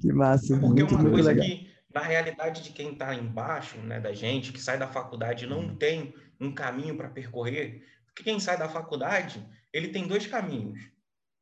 Que 0.00 0.12
massa. 0.12 0.58
Porque 0.58 0.82
muito, 0.82 0.94
uma 0.94 1.10
coisa 1.10 1.30
legal. 1.30 1.46
que, 1.46 1.69
na 1.92 2.00
realidade 2.00 2.62
de 2.62 2.70
quem 2.72 2.92
está 2.92 3.14
embaixo, 3.14 3.78
né, 3.78 4.00
da 4.00 4.12
gente, 4.12 4.52
que 4.52 4.60
sai 4.60 4.78
da 4.78 4.88
faculdade 4.88 5.46
não 5.46 5.74
tem 5.76 6.14
um 6.40 6.52
caminho 6.52 6.96
para 6.96 7.08
percorrer, 7.08 7.84
porque 8.06 8.22
quem 8.22 8.38
sai 8.38 8.56
da 8.56 8.68
faculdade, 8.68 9.44
ele 9.72 9.88
tem 9.88 10.06
dois 10.06 10.26
caminhos. 10.26 10.78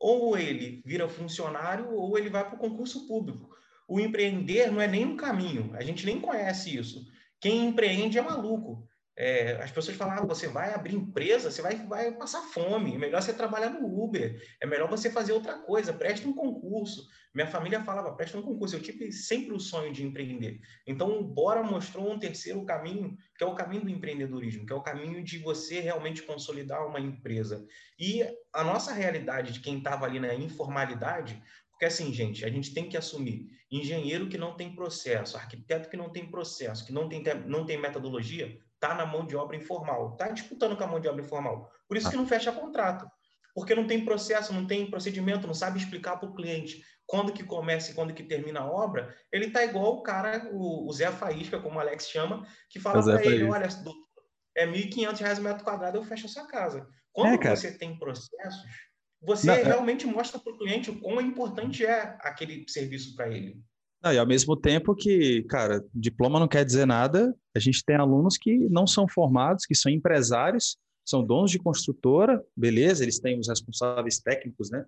Ou 0.00 0.38
ele 0.38 0.82
vira 0.86 1.08
funcionário 1.08 1.92
ou 1.92 2.16
ele 2.16 2.30
vai 2.30 2.44
para 2.44 2.54
o 2.54 2.58
concurso 2.58 3.06
público 3.06 3.58
o 3.88 3.98
empreender 3.98 4.70
não 4.70 4.82
é 4.82 4.86
nem 4.86 5.06
um 5.06 5.16
caminho, 5.16 5.70
a 5.74 5.82
gente 5.82 6.04
nem 6.04 6.20
conhece 6.20 6.76
isso. 6.76 7.10
Quem 7.40 7.66
empreende 7.66 8.18
é 8.18 8.22
maluco. 8.22 8.86
É, 9.20 9.60
as 9.60 9.72
pessoas 9.72 9.96
falam, 9.96 10.14
ah, 10.14 10.24
você 10.24 10.46
vai 10.46 10.72
abrir 10.72 10.94
empresa, 10.94 11.50
você 11.50 11.60
vai, 11.60 11.74
vai 11.74 12.12
passar 12.12 12.40
fome, 12.40 12.94
é 12.94 12.98
melhor 12.98 13.20
você 13.20 13.32
trabalhar 13.32 13.70
no 13.70 13.84
Uber, 13.84 14.40
é 14.60 14.66
melhor 14.66 14.88
você 14.88 15.10
fazer 15.10 15.32
outra 15.32 15.58
coisa, 15.58 15.92
preste 15.92 16.28
um 16.28 16.32
concurso. 16.32 17.04
Minha 17.34 17.48
família 17.48 17.82
falava, 17.82 18.14
preste 18.14 18.36
um 18.36 18.42
concurso. 18.42 18.76
Eu 18.76 18.80
tive 18.80 19.10
sempre 19.10 19.52
o 19.52 19.58
sonho 19.58 19.92
de 19.92 20.06
empreender. 20.06 20.60
Então, 20.86 21.18
o 21.18 21.24
Bora 21.24 21.64
mostrou 21.64 22.08
um 22.08 22.18
terceiro 22.18 22.64
caminho, 22.64 23.16
que 23.36 23.42
é 23.42 23.46
o 23.46 23.56
caminho 23.56 23.82
do 23.82 23.90
empreendedorismo, 23.90 24.64
que 24.64 24.72
é 24.72 24.76
o 24.76 24.82
caminho 24.82 25.22
de 25.24 25.38
você 25.38 25.80
realmente 25.80 26.22
consolidar 26.22 26.86
uma 26.86 27.00
empresa. 27.00 27.66
E 27.98 28.22
a 28.52 28.62
nossa 28.62 28.92
realidade 28.92 29.52
de 29.52 29.60
quem 29.60 29.78
estava 29.78 30.06
ali 30.06 30.20
na 30.20 30.32
informalidade 30.32 31.42
porque 31.78 31.84
assim, 31.86 32.12
gente, 32.12 32.44
a 32.44 32.50
gente 32.50 32.74
tem 32.74 32.88
que 32.88 32.96
assumir 32.96 33.46
engenheiro 33.70 34.28
que 34.28 34.36
não 34.36 34.56
tem 34.56 34.74
processo, 34.74 35.36
arquiteto 35.36 35.88
que 35.88 35.96
não 35.96 36.10
tem 36.10 36.28
processo, 36.28 36.84
que 36.84 36.92
não 36.92 37.08
tem, 37.08 37.22
não 37.46 37.64
tem 37.64 37.80
metodologia, 37.80 38.58
está 38.80 38.94
na 38.94 39.04
mão 39.04 39.26
de 39.26 39.36
obra 39.36 39.56
informal, 39.56 40.12
está 40.12 40.28
disputando 40.28 40.76
com 40.76 40.84
a 40.84 40.86
mão 40.86 41.00
de 41.00 41.08
obra 41.08 41.22
informal. 41.22 41.70
Por 41.86 41.96
isso 41.96 42.10
que 42.10 42.16
não 42.16 42.26
fecha 42.26 42.52
contrato, 42.52 43.10
porque 43.54 43.74
não 43.74 43.86
tem 43.86 44.04
processo, 44.04 44.52
não 44.52 44.66
tem 44.66 44.88
procedimento, 44.88 45.46
não 45.46 45.54
sabe 45.54 45.78
explicar 45.78 46.16
para 46.16 46.28
o 46.28 46.34
cliente 46.34 46.82
quando 47.06 47.32
que 47.32 47.42
começa 47.42 47.90
e 47.90 47.94
quando 47.94 48.14
que 48.14 48.22
termina 48.22 48.60
a 48.60 48.70
obra. 48.70 49.14
Ele 49.32 49.46
está 49.46 49.64
igual 49.64 49.96
o 49.96 50.02
cara, 50.02 50.48
o, 50.52 50.88
o, 50.88 50.92
Zé 50.92 51.10
Faísca, 51.10 51.58
como 51.58 51.76
o 51.76 51.80
Alex 51.80 52.08
chama, 52.08 52.46
que 52.70 52.78
fala 52.78 53.02
para 53.02 53.24
ele, 53.24 53.44
olha, 53.44 53.66
doutor, 53.66 54.06
é 54.56 54.64
R$ 54.64 54.72
1.500 54.72 55.38
o 55.38 55.42
metro 55.42 55.64
quadrado, 55.64 55.98
eu 55.98 56.04
fecho 56.04 56.26
a 56.26 56.28
sua 56.28 56.46
casa. 56.46 56.86
Quando 57.12 57.42
é, 57.42 57.56
você 57.56 57.76
tem 57.76 57.98
processos 57.98 58.62
você 59.20 59.46
não, 59.48 59.54
é 59.54 59.62
realmente 59.62 60.06
é... 60.06 60.10
mostra 60.10 60.38
para 60.38 60.52
o 60.52 60.58
cliente 60.58 60.90
o 60.90 61.00
quão 61.00 61.20
importante 61.20 61.84
é 61.84 62.16
aquele 62.20 62.64
serviço 62.68 63.14
para 63.14 63.28
ele. 63.28 63.60
Não, 64.02 64.12
e 64.12 64.18
ao 64.18 64.26
mesmo 64.26 64.56
tempo 64.56 64.94
que, 64.94 65.42
cara, 65.44 65.84
diploma 65.92 66.38
não 66.38 66.46
quer 66.46 66.64
dizer 66.64 66.86
nada, 66.86 67.34
a 67.54 67.58
gente 67.58 67.84
tem 67.84 67.96
alunos 67.96 68.36
que 68.36 68.56
não 68.68 68.86
são 68.86 69.08
formados, 69.08 69.66
que 69.66 69.74
são 69.74 69.90
empresários, 69.90 70.76
são 71.04 71.24
donos 71.24 71.50
de 71.50 71.58
construtora, 71.58 72.42
beleza, 72.56 73.02
eles 73.02 73.18
têm 73.18 73.40
os 73.40 73.48
responsáveis 73.48 74.20
técnicos, 74.20 74.70
né, 74.70 74.84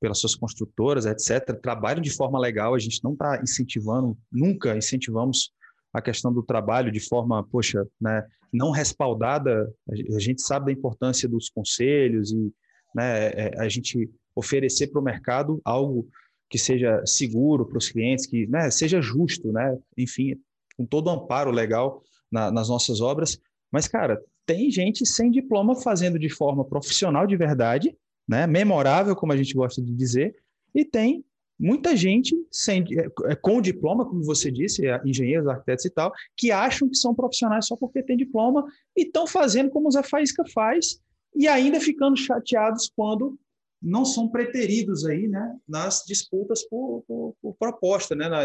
pelas 0.00 0.18
suas 0.18 0.34
construtoras, 0.34 1.06
etc., 1.06 1.56
trabalham 1.60 2.00
de 2.00 2.10
forma 2.10 2.38
legal, 2.38 2.74
a 2.74 2.78
gente 2.78 3.02
não 3.04 3.12
está 3.12 3.40
incentivando, 3.42 4.16
nunca 4.30 4.76
incentivamos 4.76 5.52
a 5.92 6.02
questão 6.02 6.32
do 6.32 6.42
trabalho 6.42 6.90
de 6.90 7.00
forma, 7.00 7.44
poxa, 7.44 7.86
né, 8.00 8.26
não 8.52 8.70
respaldada, 8.70 9.72
a 9.88 10.18
gente 10.18 10.42
sabe 10.42 10.66
da 10.66 10.72
importância 10.72 11.28
dos 11.28 11.48
conselhos 11.48 12.32
e 12.32 12.52
né, 12.94 13.26
é, 13.26 13.54
é, 13.54 13.60
a 13.60 13.68
gente 13.68 14.10
oferecer 14.34 14.88
para 14.88 15.00
o 15.00 15.04
mercado 15.04 15.60
algo 15.64 16.08
que 16.48 16.58
seja 16.58 17.04
seguro 17.04 17.66
para 17.66 17.78
os 17.78 17.90
clientes, 17.90 18.26
que 18.26 18.46
né, 18.46 18.70
seja 18.70 19.00
justo, 19.00 19.52
né, 19.52 19.76
enfim, 19.96 20.36
com 20.76 20.86
todo 20.86 21.08
o 21.08 21.10
amparo 21.10 21.50
legal 21.50 22.02
na, 22.30 22.50
nas 22.50 22.68
nossas 22.68 23.00
obras. 23.00 23.38
Mas, 23.70 23.86
cara, 23.86 24.22
tem 24.46 24.70
gente 24.70 25.04
sem 25.04 25.30
diploma 25.30 25.76
fazendo 25.76 26.18
de 26.18 26.28
forma 26.28 26.64
profissional 26.64 27.26
de 27.26 27.36
verdade, 27.36 27.94
né, 28.26 28.46
memorável, 28.46 29.14
como 29.14 29.32
a 29.32 29.36
gente 29.36 29.54
gosta 29.54 29.82
de 29.82 29.94
dizer, 29.94 30.34
e 30.74 30.84
tem 30.84 31.24
muita 31.58 31.96
gente 31.96 32.36
sem, 32.50 32.84
é, 33.26 33.34
com 33.34 33.60
diploma, 33.60 34.06
como 34.06 34.22
você 34.22 34.50
disse, 34.50 34.82
engenheiros, 35.04 35.48
arquitetos 35.48 35.84
e 35.84 35.90
tal, 35.90 36.12
que 36.36 36.52
acham 36.52 36.88
que 36.88 36.96
são 36.96 37.14
profissionais 37.14 37.66
só 37.66 37.76
porque 37.76 38.02
tem 38.02 38.16
diploma 38.16 38.64
e 38.96 39.02
estão 39.02 39.26
fazendo 39.26 39.70
como 39.70 39.88
o 39.88 39.90
Zé 39.90 40.02
Faísca 40.02 40.44
faz, 40.54 41.00
e 41.34 41.46
ainda 41.46 41.80
ficando 41.80 42.16
chateados 42.16 42.90
quando 42.96 43.38
não 43.80 44.04
são 44.04 44.28
preteridos 44.28 45.04
aí, 45.06 45.28
né, 45.28 45.58
nas 45.66 46.04
disputas 46.06 46.64
por, 46.68 47.04
por, 47.06 47.36
por 47.40 47.54
proposta, 47.54 48.14
né, 48.14 48.28
na, 48.28 48.40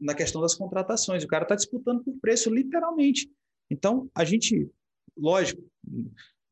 na 0.00 0.14
questão 0.14 0.40
das 0.40 0.54
contratações. 0.54 1.24
O 1.24 1.28
cara 1.28 1.44
está 1.44 1.54
disputando 1.54 2.02
por 2.04 2.16
preço, 2.18 2.52
literalmente. 2.52 3.30
Então, 3.70 4.08
a 4.14 4.24
gente, 4.24 4.70
lógico, 5.16 5.62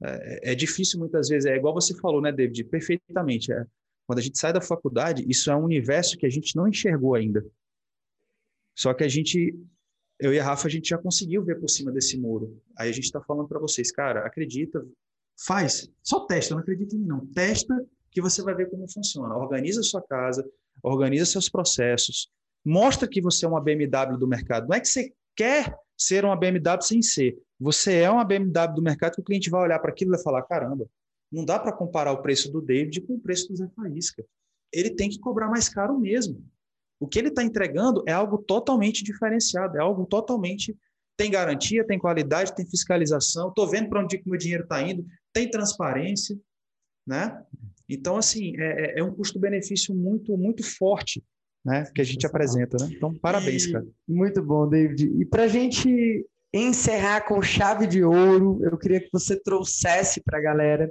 é, 0.02 0.52
é, 0.52 0.54
difícil 0.54 0.98
muitas 0.98 1.28
vezes, 1.28 1.46
é 1.46 1.56
igual 1.56 1.74
você 1.74 1.94
falou, 1.94 2.20
né, 2.20 2.32
David, 2.32 2.64
perfeitamente. 2.64 3.52
É, 3.52 3.64
quando 4.06 4.18
a 4.18 4.22
gente 4.22 4.38
sai 4.38 4.52
da 4.52 4.60
faculdade, 4.60 5.24
isso 5.28 5.50
é 5.50 5.56
um 5.56 5.64
universo 5.64 6.18
que 6.18 6.26
a 6.26 6.30
gente 6.30 6.56
não 6.56 6.68
enxergou 6.68 7.14
ainda. 7.14 7.44
Só 8.76 8.92
que 8.92 9.04
a 9.04 9.08
gente, 9.08 9.56
eu 10.18 10.34
e 10.34 10.38
a 10.38 10.44
Rafa, 10.44 10.66
a 10.66 10.70
gente 10.70 10.88
já 10.88 10.98
conseguiu 10.98 11.44
ver 11.44 11.60
por 11.60 11.68
cima 11.68 11.92
desse 11.92 12.18
muro. 12.18 12.60
Aí 12.76 12.90
a 12.90 12.92
gente 12.92 13.04
está 13.04 13.20
falando 13.20 13.48
para 13.48 13.60
vocês, 13.60 13.92
cara, 13.92 14.26
acredita, 14.26 14.84
Faz, 15.36 15.90
só 16.02 16.20
testa, 16.20 16.54
não 16.54 16.62
acredita 16.62 16.94
em 16.94 17.00
mim 17.00 17.06
não. 17.06 17.26
Testa 17.26 17.74
que 18.10 18.20
você 18.20 18.42
vai 18.42 18.54
ver 18.54 18.70
como 18.70 18.88
funciona. 18.90 19.36
Organiza 19.36 19.82
sua 19.82 20.00
casa, 20.00 20.48
organiza 20.82 21.26
seus 21.26 21.48
processos, 21.48 22.30
mostra 22.64 23.08
que 23.08 23.20
você 23.20 23.44
é 23.44 23.48
uma 23.48 23.60
BMW 23.60 24.16
do 24.16 24.28
mercado. 24.28 24.68
Não 24.68 24.76
é 24.76 24.80
que 24.80 24.88
você 24.88 25.12
quer 25.34 25.76
ser 25.96 26.24
uma 26.24 26.36
BMW 26.36 26.82
sem 26.82 27.02
ser. 27.02 27.36
Você 27.58 27.98
é 27.98 28.10
uma 28.10 28.24
BMW 28.24 28.74
do 28.74 28.82
mercado 28.82 29.14
que 29.14 29.20
o 29.20 29.24
cliente 29.24 29.50
vai 29.50 29.62
olhar 29.62 29.78
para 29.80 29.90
aquilo 29.90 30.12
e 30.12 30.16
vai 30.16 30.22
falar: 30.22 30.42
caramba, 30.42 30.88
não 31.30 31.44
dá 31.44 31.58
para 31.58 31.72
comparar 31.72 32.12
o 32.12 32.22
preço 32.22 32.50
do 32.50 32.60
David 32.60 33.00
com 33.02 33.14
o 33.14 33.20
preço 33.20 33.48
do 33.48 33.56
Zé 33.56 33.68
Faísca. 33.74 34.24
Ele 34.72 34.90
tem 34.90 35.10
que 35.10 35.18
cobrar 35.18 35.48
mais 35.48 35.68
caro 35.68 35.98
mesmo. 35.98 36.44
O 37.00 37.08
que 37.08 37.18
ele 37.18 37.28
está 37.28 37.42
entregando 37.42 38.02
é 38.06 38.12
algo 38.12 38.38
totalmente 38.38 39.02
diferenciado, 39.02 39.76
é 39.76 39.80
algo 39.80 40.06
totalmente. 40.06 40.76
Tem 41.16 41.30
garantia, 41.30 41.86
tem 41.86 41.98
qualidade, 41.98 42.54
tem 42.54 42.66
fiscalização. 42.66 43.48
Estou 43.48 43.68
vendo 43.68 43.88
para 43.88 44.02
onde 44.02 44.16
o 44.16 44.28
meu 44.28 44.38
dinheiro 44.38 44.64
está 44.64 44.80
indo 44.82 45.04
tem 45.34 45.50
transparência, 45.50 46.38
né? 47.06 47.42
Então, 47.88 48.16
assim, 48.16 48.58
é, 48.58 48.98
é, 48.98 49.00
é 49.00 49.04
um 49.04 49.14
custo-benefício 49.14 49.94
muito, 49.94 50.36
muito 50.38 50.62
forte, 50.64 51.22
né? 51.62 51.84
Que 51.94 52.00
a 52.00 52.04
gente 52.04 52.24
apresenta, 52.24 52.78
né? 52.80 52.90
Então, 52.96 53.12
parabéns, 53.12 53.66
cara. 53.66 53.84
Muito 54.08 54.42
bom, 54.42 54.66
David. 54.68 55.12
E 55.20 55.26
para 55.26 55.42
a 55.42 55.48
gente 55.48 56.26
encerrar 56.52 57.22
com 57.22 57.42
chave 57.42 57.86
de 57.86 58.04
ouro, 58.04 58.60
eu 58.62 58.78
queria 58.78 59.00
que 59.00 59.10
você 59.12 59.38
trouxesse 59.38 60.22
para 60.22 60.38
a 60.38 60.42
galera 60.42 60.90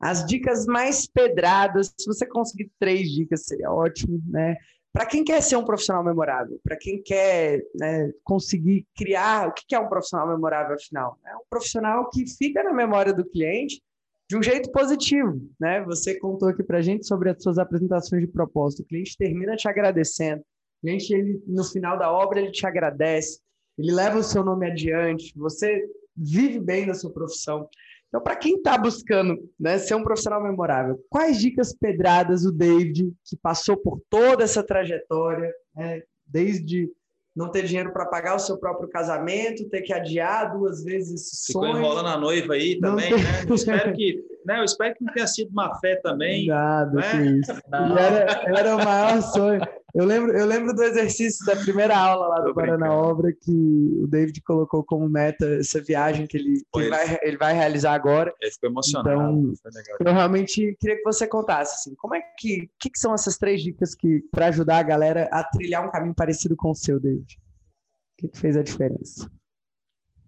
as 0.00 0.24
dicas 0.24 0.64
mais 0.64 1.06
pedradas. 1.06 1.92
Se 1.98 2.06
você 2.06 2.24
conseguir 2.24 2.70
três 2.78 3.10
dicas, 3.10 3.44
seria 3.44 3.70
ótimo, 3.70 4.22
né? 4.26 4.56
Para 4.92 5.06
quem 5.06 5.22
quer 5.22 5.40
ser 5.40 5.56
um 5.56 5.64
profissional 5.64 6.02
memorável, 6.02 6.58
para 6.64 6.76
quem 6.76 7.00
quer 7.00 7.62
né, 7.76 8.12
conseguir 8.24 8.86
criar, 8.96 9.48
o 9.48 9.52
que 9.52 9.74
é 9.74 9.78
um 9.78 9.88
profissional 9.88 10.28
memorável, 10.28 10.74
afinal? 10.74 11.16
É 11.24 11.36
um 11.36 11.44
profissional 11.48 12.10
que 12.10 12.26
fica 12.26 12.62
na 12.62 12.72
memória 12.72 13.12
do 13.12 13.24
cliente 13.24 13.80
de 14.28 14.36
um 14.36 14.42
jeito 14.42 14.70
positivo. 14.72 15.40
Né? 15.60 15.80
Você 15.84 16.18
contou 16.18 16.48
aqui 16.48 16.62
para 16.62 16.78
a 16.78 16.82
gente 16.82 17.06
sobre 17.06 17.30
as 17.30 17.40
suas 17.40 17.58
apresentações 17.58 18.22
de 18.22 18.28
propósito. 18.28 18.82
O 18.82 18.86
cliente 18.86 19.16
termina 19.16 19.56
te 19.56 19.68
agradecendo. 19.68 20.40
O 20.40 20.80
cliente, 20.82 21.12
ele, 21.14 21.42
no 21.46 21.64
final 21.64 21.96
da 21.96 22.12
obra, 22.12 22.40
ele 22.40 22.50
te 22.50 22.66
agradece, 22.66 23.40
ele 23.78 23.92
leva 23.92 24.18
o 24.18 24.22
seu 24.24 24.44
nome 24.44 24.70
adiante, 24.70 25.32
você 25.36 25.84
vive 26.16 26.58
bem 26.58 26.86
na 26.86 26.94
sua 26.94 27.12
profissão. 27.12 27.68
Então, 28.10 28.20
para 28.20 28.34
quem 28.34 28.56
está 28.56 28.76
buscando 28.76 29.38
né, 29.58 29.78
ser 29.78 29.94
um 29.94 30.02
profissional 30.02 30.42
memorável, 30.42 31.00
quais 31.08 31.38
dicas 31.38 31.72
pedradas 31.72 32.44
o 32.44 32.50
David, 32.50 33.12
que 33.24 33.36
passou 33.36 33.76
por 33.76 34.02
toda 34.10 34.42
essa 34.42 34.64
trajetória, 34.64 35.54
né, 35.74 36.02
desde 36.26 36.90
não 37.34 37.48
ter 37.48 37.64
dinheiro 37.64 37.92
para 37.92 38.06
pagar 38.06 38.34
o 38.34 38.40
seu 38.40 38.58
próprio 38.58 38.88
casamento, 38.88 39.68
ter 39.68 39.82
que 39.82 39.92
adiar 39.92 40.52
duas 40.52 40.82
vezes 40.82 41.32
esse 41.32 41.46
Ficou 41.46 41.62
sonho. 41.62 41.78
enrolando 41.78 42.08
a 42.08 42.18
noiva 42.18 42.54
aí 42.54 42.80
também, 42.80 43.14
tem... 43.14 43.22
né? 43.22 43.44
Eu 43.48 43.54
espero 43.54 43.92
que, 43.92 44.24
né? 44.44 44.58
Eu 44.58 44.64
espero 44.64 44.94
que 44.96 45.04
não 45.04 45.12
tenha 45.12 45.26
sido 45.28 45.50
uma 45.50 45.78
fé 45.78 45.94
também. 46.02 46.48
Nada, 46.48 46.92
né? 46.92 47.40
Era, 47.72 48.58
era 48.58 48.76
o 48.76 48.84
maior 48.84 49.22
sonho. 49.22 49.60
Eu 49.94 50.04
lembro, 50.04 50.36
eu 50.36 50.46
lembro 50.46 50.74
do 50.74 50.82
exercício 50.82 51.44
da 51.44 51.56
primeira 51.56 51.96
aula 51.96 52.28
lá 52.28 52.40
do 52.40 52.54
Paraná 52.54 52.92
Obra 52.92 53.32
que 53.32 53.50
o 53.50 54.06
David 54.06 54.40
colocou 54.42 54.84
como 54.84 55.08
meta 55.08 55.46
essa 55.58 55.80
viagem 55.82 56.26
que 56.26 56.36
ele, 56.36 56.62
que 56.72 56.80
ele, 56.80 56.90
vai, 56.90 57.18
ele 57.22 57.36
vai 57.36 57.54
realizar 57.54 57.94
agora. 57.94 58.32
Ele 58.40 58.50
ficou 58.52 58.70
emocionado. 58.70 59.52
Então, 60.00 60.12
eu 60.12 60.12
realmente 60.12 60.76
queria 60.78 60.96
que 60.96 61.02
você 61.02 61.26
contasse 61.26 61.74
assim, 61.74 61.94
como 61.96 62.14
é 62.14 62.20
que, 62.38 62.70
que, 62.78 62.90
que 62.90 62.98
são 62.98 63.14
essas 63.14 63.36
três 63.36 63.62
dicas 63.62 63.94
que 63.94 64.22
para 64.30 64.46
ajudar 64.46 64.78
a 64.78 64.82
galera 64.82 65.28
a 65.32 65.42
trilhar 65.44 65.84
um 65.86 65.90
caminho 65.90 66.14
parecido 66.14 66.56
com 66.56 66.70
o 66.70 66.74
seu, 66.74 67.00
David? 67.00 67.34
O 67.34 68.22
que, 68.22 68.28
que 68.28 68.38
fez 68.38 68.56
a 68.56 68.62
diferença? 68.62 69.30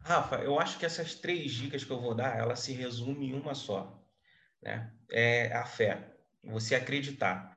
Rafa, 0.01 0.37
eu 0.37 0.59
acho 0.59 0.79
que 0.79 0.87
essas 0.87 1.15
três 1.15 1.53
dicas 1.53 1.85
que 1.85 1.91
eu 1.91 2.01
vou 2.01 2.15
dar, 2.15 2.37
ela 2.37 2.57
se 2.57 2.73
resume 2.73 3.29
em 3.29 3.35
uma 3.35 3.55
só, 3.55 4.03
né? 4.61 4.93
É 5.11 5.53
a 5.55 5.65
fé, 5.65 6.13
você 6.43 6.75
acreditar. 6.75 7.52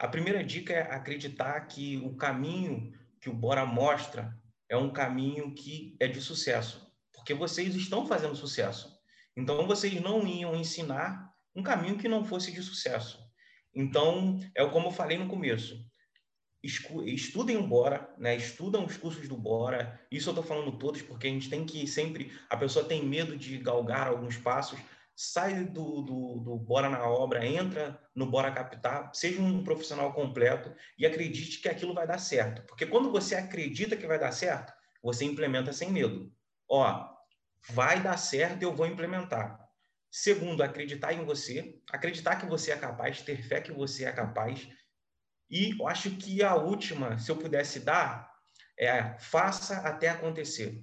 A 0.00 0.08
primeira 0.08 0.42
dica 0.42 0.72
é 0.72 0.80
acreditar 0.80 1.60
que 1.66 1.98
o 1.98 2.16
caminho 2.16 2.90
que 3.20 3.28
o 3.28 3.34
Bora 3.34 3.66
mostra 3.66 4.34
é 4.66 4.74
um 4.74 4.90
caminho 4.90 5.54
que 5.54 5.94
é 6.00 6.08
de 6.08 6.22
sucesso, 6.22 6.90
porque 7.12 7.34
vocês 7.34 7.74
estão 7.74 8.06
fazendo 8.06 8.34
sucesso. 8.34 8.98
Então, 9.36 9.66
vocês 9.66 10.00
não 10.00 10.26
iam 10.26 10.56
ensinar 10.56 11.30
um 11.54 11.62
caminho 11.62 11.98
que 11.98 12.08
não 12.08 12.24
fosse 12.24 12.50
de 12.50 12.62
sucesso. 12.62 13.22
Então, 13.74 14.40
é 14.54 14.64
como 14.64 14.86
eu 14.86 14.90
falei 14.90 15.18
no 15.18 15.28
começo. 15.28 15.86
Estudem 16.62 17.58
o 17.58 17.66
Bora, 17.66 18.10
né? 18.16 18.34
estudam 18.34 18.86
os 18.86 18.96
cursos 18.96 19.28
do 19.28 19.36
Bora. 19.36 20.00
Isso 20.10 20.30
eu 20.30 20.32
estou 20.32 20.44
falando 20.44 20.78
todos, 20.78 21.02
porque 21.02 21.26
a 21.26 21.30
gente 21.30 21.50
tem 21.50 21.66
que 21.66 21.86
sempre. 21.86 22.32
A 22.48 22.56
pessoa 22.56 22.86
tem 22.86 23.04
medo 23.04 23.36
de 23.36 23.58
galgar 23.58 24.06
alguns 24.06 24.38
passos, 24.38 24.78
sai 25.22 25.64
do, 25.66 26.00
do, 26.00 26.40
do, 26.40 26.56
Bora 26.56 26.88
na 26.88 27.06
Obra, 27.06 27.44
entra 27.44 28.00
no 28.14 28.24
Bora 28.24 28.50
Capital, 28.50 29.10
seja 29.12 29.42
um 29.42 29.62
profissional 29.62 30.14
completo 30.14 30.74
e 30.96 31.04
acredite 31.04 31.60
que 31.60 31.68
aquilo 31.68 31.92
vai 31.92 32.06
dar 32.06 32.16
certo. 32.16 32.62
Porque 32.62 32.86
quando 32.86 33.12
você 33.12 33.34
acredita 33.34 33.98
que 33.98 34.06
vai 34.06 34.18
dar 34.18 34.32
certo, 34.32 34.72
você 35.02 35.26
implementa 35.26 35.74
sem 35.74 35.90
medo. 35.92 36.32
Ó, 36.66 37.06
vai 37.68 38.02
dar 38.02 38.16
certo, 38.16 38.62
eu 38.62 38.74
vou 38.74 38.86
implementar. 38.86 39.60
Segundo, 40.10 40.62
acreditar 40.62 41.12
em 41.12 41.22
você, 41.22 41.78
acreditar 41.90 42.36
que 42.36 42.46
você 42.46 42.72
é 42.72 42.78
capaz, 42.78 43.20
ter 43.20 43.42
fé 43.42 43.60
que 43.60 43.72
você 43.72 44.06
é 44.06 44.12
capaz. 44.12 44.66
E 45.50 45.78
eu 45.78 45.86
acho 45.86 46.12
que 46.12 46.42
a 46.42 46.54
última, 46.54 47.18
se 47.18 47.30
eu 47.30 47.36
pudesse 47.36 47.80
dar, 47.80 48.32
é 48.78 49.18
faça 49.18 49.80
até 49.80 50.08
acontecer. 50.08 50.82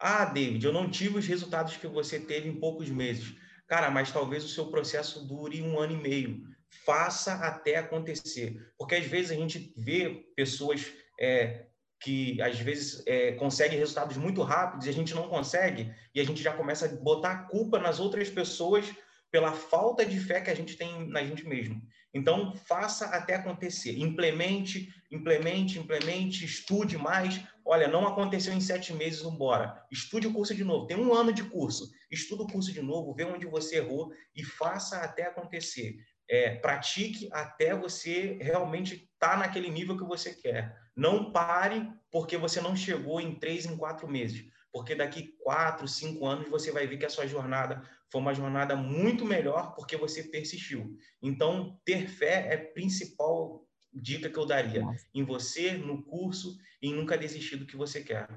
Ah, 0.00 0.24
David, 0.24 0.66
eu 0.66 0.72
não 0.72 0.90
tive 0.90 1.18
os 1.18 1.28
resultados 1.28 1.76
que 1.76 1.86
você 1.86 2.18
teve 2.18 2.48
em 2.48 2.58
poucos 2.58 2.90
meses. 2.90 3.46
Cara, 3.68 3.90
mas 3.90 4.10
talvez 4.10 4.44
o 4.44 4.48
seu 4.48 4.66
processo 4.66 5.26
dure 5.26 5.62
um 5.62 5.78
ano 5.78 5.92
e 5.92 5.96
meio. 5.96 6.42
Faça 6.84 7.34
até 7.34 7.76
acontecer. 7.76 8.56
Porque 8.78 8.94
às 8.94 9.04
vezes 9.04 9.30
a 9.30 9.34
gente 9.34 9.74
vê 9.76 10.26
pessoas 10.34 10.86
é, 11.20 11.66
que 12.00 12.40
às 12.40 12.58
vezes 12.58 13.02
é, 13.06 13.32
conseguem 13.32 13.78
resultados 13.78 14.16
muito 14.16 14.42
rápidos 14.42 14.86
e 14.86 14.88
a 14.88 14.92
gente 14.92 15.14
não 15.14 15.28
consegue, 15.28 15.92
e 16.14 16.20
a 16.20 16.24
gente 16.24 16.42
já 16.42 16.52
começa 16.52 16.86
a 16.86 16.88
botar 16.88 17.32
a 17.32 17.42
culpa 17.44 17.78
nas 17.78 18.00
outras 18.00 18.30
pessoas 18.30 18.86
pela 19.30 19.52
falta 19.52 20.04
de 20.04 20.18
fé 20.18 20.40
que 20.40 20.50
a 20.50 20.54
gente 20.54 20.76
tem 20.76 21.06
na 21.08 21.22
gente 21.22 21.46
mesmo. 21.46 21.80
Então, 22.14 22.54
faça 22.66 23.06
até 23.06 23.34
acontecer. 23.34 23.98
Implemente, 23.98 24.92
implemente, 25.10 25.78
implemente, 25.78 26.44
estude 26.44 26.96
mais. 26.96 27.40
Olha, 27.64 27.86
não 27.86 28.06
aconteceu 28.06 28.52
em 28.54 28.60
sete 28.60 28.92
meses, 28.94 29.22
embora. 29.22 29.84
Estude 29.90 30.26
o 30.26 30.32
curso 30.32 30.54
de 30.54 30.64
novo. 30.64 30.86
Tem 30.86 30.96
um 30.96 31.14
ano 31.14 31.32
de 31.32 31.44
curso. 31.44 31.90
Estuda 32.10 32.44
o 32.44 32.50
curso 32.50 32.72
de 32.72 32.80
novo, 32.80 33.14
vê 33.14 33.24
onde 33.24 33.46
você 33.46 33.76
errou 33.76 34.10
e 34.34 34.42
faça 34.42 34.98
até 34.98 35.26
acontecer. 35.26 35.96
É, 36.30 36.56
pratique 36.56 37.28
até 37.32 37.74
você 37.74 38.38
realmente 38.40 38.94
estar 38.94 39.30
tá 39.32 39.36
naquele 39.36 39.70
nível 39.70 39.96
que 39.96 40.04
você 40.04 40.34
quer. 40.34 40.74
Não 40.96 41.30
pare 41.30 41.90
porque 42.10 42.36
você 42.36 42.60
não 42.60 42.74
chegou 42.74 43.20
em 43.20 43.34
três, 43.34 43.66
em 43.66 43.76
quatro 43.76 44.08
meses. 44.08 44.44
Porque 44.72 44.94
daqui 44.94 45.34
quatro, 45.42 45.88
cinco 45.88 46.26
anos 46.26 46.48
você 46.48 46.70
vai 46.70 46.86
ver 46.86 46.98
que 46.98 47.06
a 47.06 47.10
sua 47.10 47.26
jornada 47.26 47.82
foi 48.10 48.20
uma 48.20 48.34
jornada 48.34 48.74
muito 48.74 49.24
melhor 49.24 49.74
porque 49.74 49.96
você 49.96 50.22
persistiu. 50.22 50.96
Então, 51.22 51.78
ter 51.84 52.08
fé 52.08 52.48
é 52.50 52.54
a 52.54 52.72
principal 52.72 53.64
dica 53.92 54.30
que 54.30 54.38
eu 54.38 54.46
daria 54.46 54.84
em 55.14 55.24
você, 55.24 55.72
no 55.72 56.02
curso 56.02 56.56
e 56.82 56.88
em 56.88 56.94
nunca 56.94 57.18
desistir 57.18 57.56
do 57.56 57.66
que 57.66 57.76
você 57.76 58.02
quer. 58.02 58.28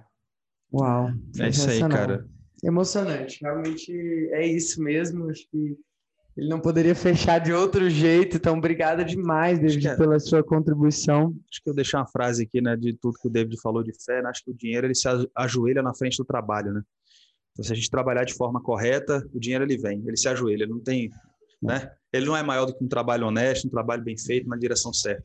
Uau! 0.73 1.11
É 1.39 1.49
isso 1.49 1.69
aí, 1.69 1.79
cara. 1.79 2.27
Emocionante. 2.63 3.39
Realmente 3.41 3.91
é 4.31 4.45
isso 4.45 4.81
mesmo. 4.81 5.29
Acho 5.29 5.47
que 5.49 5.77
ele 6.37 6.47
não 6.47 6.59
poderia 6.59 6.95
fechar 6.95 7.39
de 7.39 7.51
outro 7.51 7.89
jeito. 7.89 8.37
Então, 8.37 8.57
obrigado 8.57 9.03
demais, 9.03 9.59
David, 9.59 9.87
é... 9.87 9.95
pela 9.97 10.19
sua 10.19 10.43
contribuição. 10.43 11.35
Acho 11.51 11.61
que 11.61 11.69
eu 11.69 11.73
deixei 11.73 11.99
uma 11.99 12.07
frase 12.07 12.43
aqui, 12.43 12.61
né, 12.61 12.75
de 12.77 12.93
tudo 12.93 13.17
que 13.19 13.27
o 13.27 13.31
David 13.31 13.59
falou 13.61 13.83
de 13.83 13.91
fé. 14.03 14.21
Né? 14.21 14.29
Acho 14.29 14.43
que 14.43 14.51
o 14.51 14.55
dinheiro 14.55 14.87
ele 14.87 14.95
se 14.95 15.07
ajoelha 15.35 15.81
na 15.81 15.93
frente 15.93 16.17
do 16.17 16.25
trabalho, 16.25 16.73
né? 16.73 16.81
Então, 17.61 17.67
se 17.67 17.73
a 17.73 17.75
gente 17.75 17.91
trabalhar 17.91 18.23
de 18.23 18.33
forma 18.33 18.59
correta, 18.59 19.23
o 19.31 19.39
dinheiro 19.39 19.63
ele 19.63 19.77
vem, 19.77 20.01
ele 20.05 20.17
se 20.17 20.27
ajoelha, 20.27 20.65
não 20.65 20.79
tem, 20.79 21.11
né? 21.61 21.91
Ele 22.11 22.25
não 22.25 22.35
é 22.35 22.41
maior 22.41 22.65
do 22.65 22.75
que 22.75 22.83
um 22.83 22.87
trabalho 22.87 23.27
honesto, 23.27 23.67
um 23.67 23.69
trabalho 23.69 24.03
bem 24.03 24.17
feito, 24.17 24.49
na 24.49 24.57
direção 24.57 24.91
certa. 24.91 25.23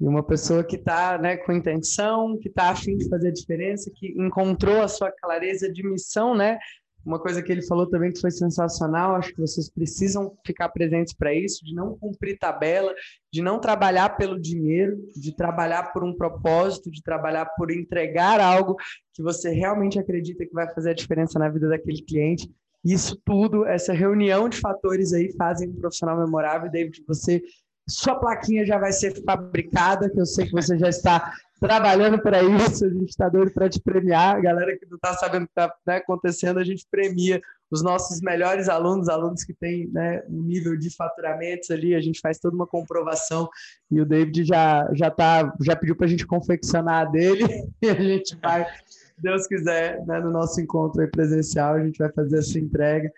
E 0.00 0.06
uma 0.06 0.22
pessoa 0.22 0.64
que 0.64 0.76
está 0.76 1.18
né, 1.18 1.36
com 1.36 1.52
intenção, 1.52 2.38
que 2.38 2.48
está 2.48 2.70
afim 2.70 2.96
de 2.96 3.08
fazer 3.08 3.28
a 3.28 3.32
diferença, 3.32 3.90
que 3.94 4.08
encontrou 4.16 4.80
a 4.80 4.88
sua 4.88 5.10
clareza 5.10 5.70
de 5.70 5.82
missão, 5.82 6.36
né? 6.36 6.58
Uma 7.04 7.18
coisa 7.18 7.42
que 7.42 7.50
ele 7.50 7.62
falou 7.62 7.86
também 7.86 8.12
que 8.12 8.20
foi 8.20 8.30
sensacional, 8.30 9.16
acho 9.16 9.34
que 9.34 9.40
vocês 9.40 9.68
precisam 9.68 10.36
ficar 10.46 10.68
presentes 10.68 11.12
para 11.12 11.34
isso, 11.34 11.64
de 11.64 11.74
não 11.74 11.96
cumprir 11.98 12.38
tabela, 12.38 12.94
de 13.32 13.42
não 13.42 13.58
trabalhar 13.58 14.16
pelo 14.16 14.40
dinheiro, 14.40 14.96
de 15.16 15.34
trabalhar 15.34 15.92
por 15.92 16.04
um 16.04 16.14
propósito, 16.14 16.90
de 16.90 17.02
trabalhar 17.02 17.46
por 17.56 17.70
entregar 17.70 18.40
algo 18.40 18.76
que 19.12 19.22
você 19.22 19.50
realmente 19.50 19.98
acredita 19.98 20.46
que 20.46 20.52
vai 20.52 20.72
fazer 20.72 20.90
a 20.90 20.94
diferença 20.94 21.38
na 21.38 21.48
vida 21.48 21.68
daquele 21.68 22.02
cliente. 22.02 22.50
Isso 22.84 23.20
tudo, 23.24 23.66
essa 23.66 23.92
reunião 23.92 24.48
de 24.48 24.58
fatores 24.58 25.12
aí 25.12 25.32
fazem 25.36 25.68
um 25.68 25.74
profissional 25.74 26.18
memorável. 26.18 26.70
David, 26.70 27.02
você 27.06 27.42
sua 27.88 28.14
plaquinha 28.14 28.64
já 28.64 28.78
vai 28.78 28.92
ser 28.92 29.22
fabricada, 29.24 30.08
que 30.08 30.20
eu 30.20 30.26
sei 30.26 30.46
que 30.46 30.52
você 30.52 30.78
já 30.78 30.88
está 30.88 31.32
trabalhando 31.62 32.20
para 32.20 32.42
isso, 32.42 32.84
a 32.84 32.88
gente 32.88 33.10
está 33.10 33.28
doido 33.28 33.52
para 33.52 33.68
te 33.68 33.80
premiar. 33.80 34.36
A 34.36 34.40
galera 34.40 34.76
que 34.76 34.84
não 34.86 34.96
está 34.96 35.14
sabendo 35.14 35.44
o 35.44 35.46
que 35.46 35.52
está 35.52 35.72
né, 35.86 35.96
acontecendo, 35.96 36.58
a 36.58 36.64
gente 36.64 36.84
premia 36.90 37.40
os 37.70 37.82
nossos 37.82 38.20
melhores 38.20 38.68
alunos, 38.68 39.08
alunos 39.08 39.44
que 39.44 39.54
têm 39.54 39.88
né, 39.92 40.22
um 40.28 40.42
nível 40.42 40.76
de 40.76 40.94
faturamentos 40.94 41.70
ali, 41.70 41.94
a 41.94 42.00
gente 42.00 42.20
faz 42.20 42.38
toda 42.38 42.56
uma 42.56 42.66
comprovação 42.66 43.48
e 43.90 44.00
o 44.00 44.04
David 44.04 44.44
já, 44.44 44.90
já, 44.92 45.10
tá, 45.10 45.54
já 45.62 45.76
pediu 45.76 45.96
para 45.96 46.06
a 46.06 46.08
gente 46.08 46.26
confeccionar 46.26 47.06
a 47.06 47.10
dele 47.10 47.46
e 47.80 47.88
a 47.88 47.94
gente 47.94 48.36
vai, 48.42 48.66
Deus 49.16 49.46
quiser, 49.46 50.04
né, 50.04 50.18
no 50.18 50.30
nosso 50.30 50.60
encontro 50.60 51.08
presencial, 51.10 51.74
a 51.74 51.84
gente 51.84 51.96
vai 51.96 52.10
fazer 52.12 52.40
essa 52.40 52.58
entrega. 52.58 53.10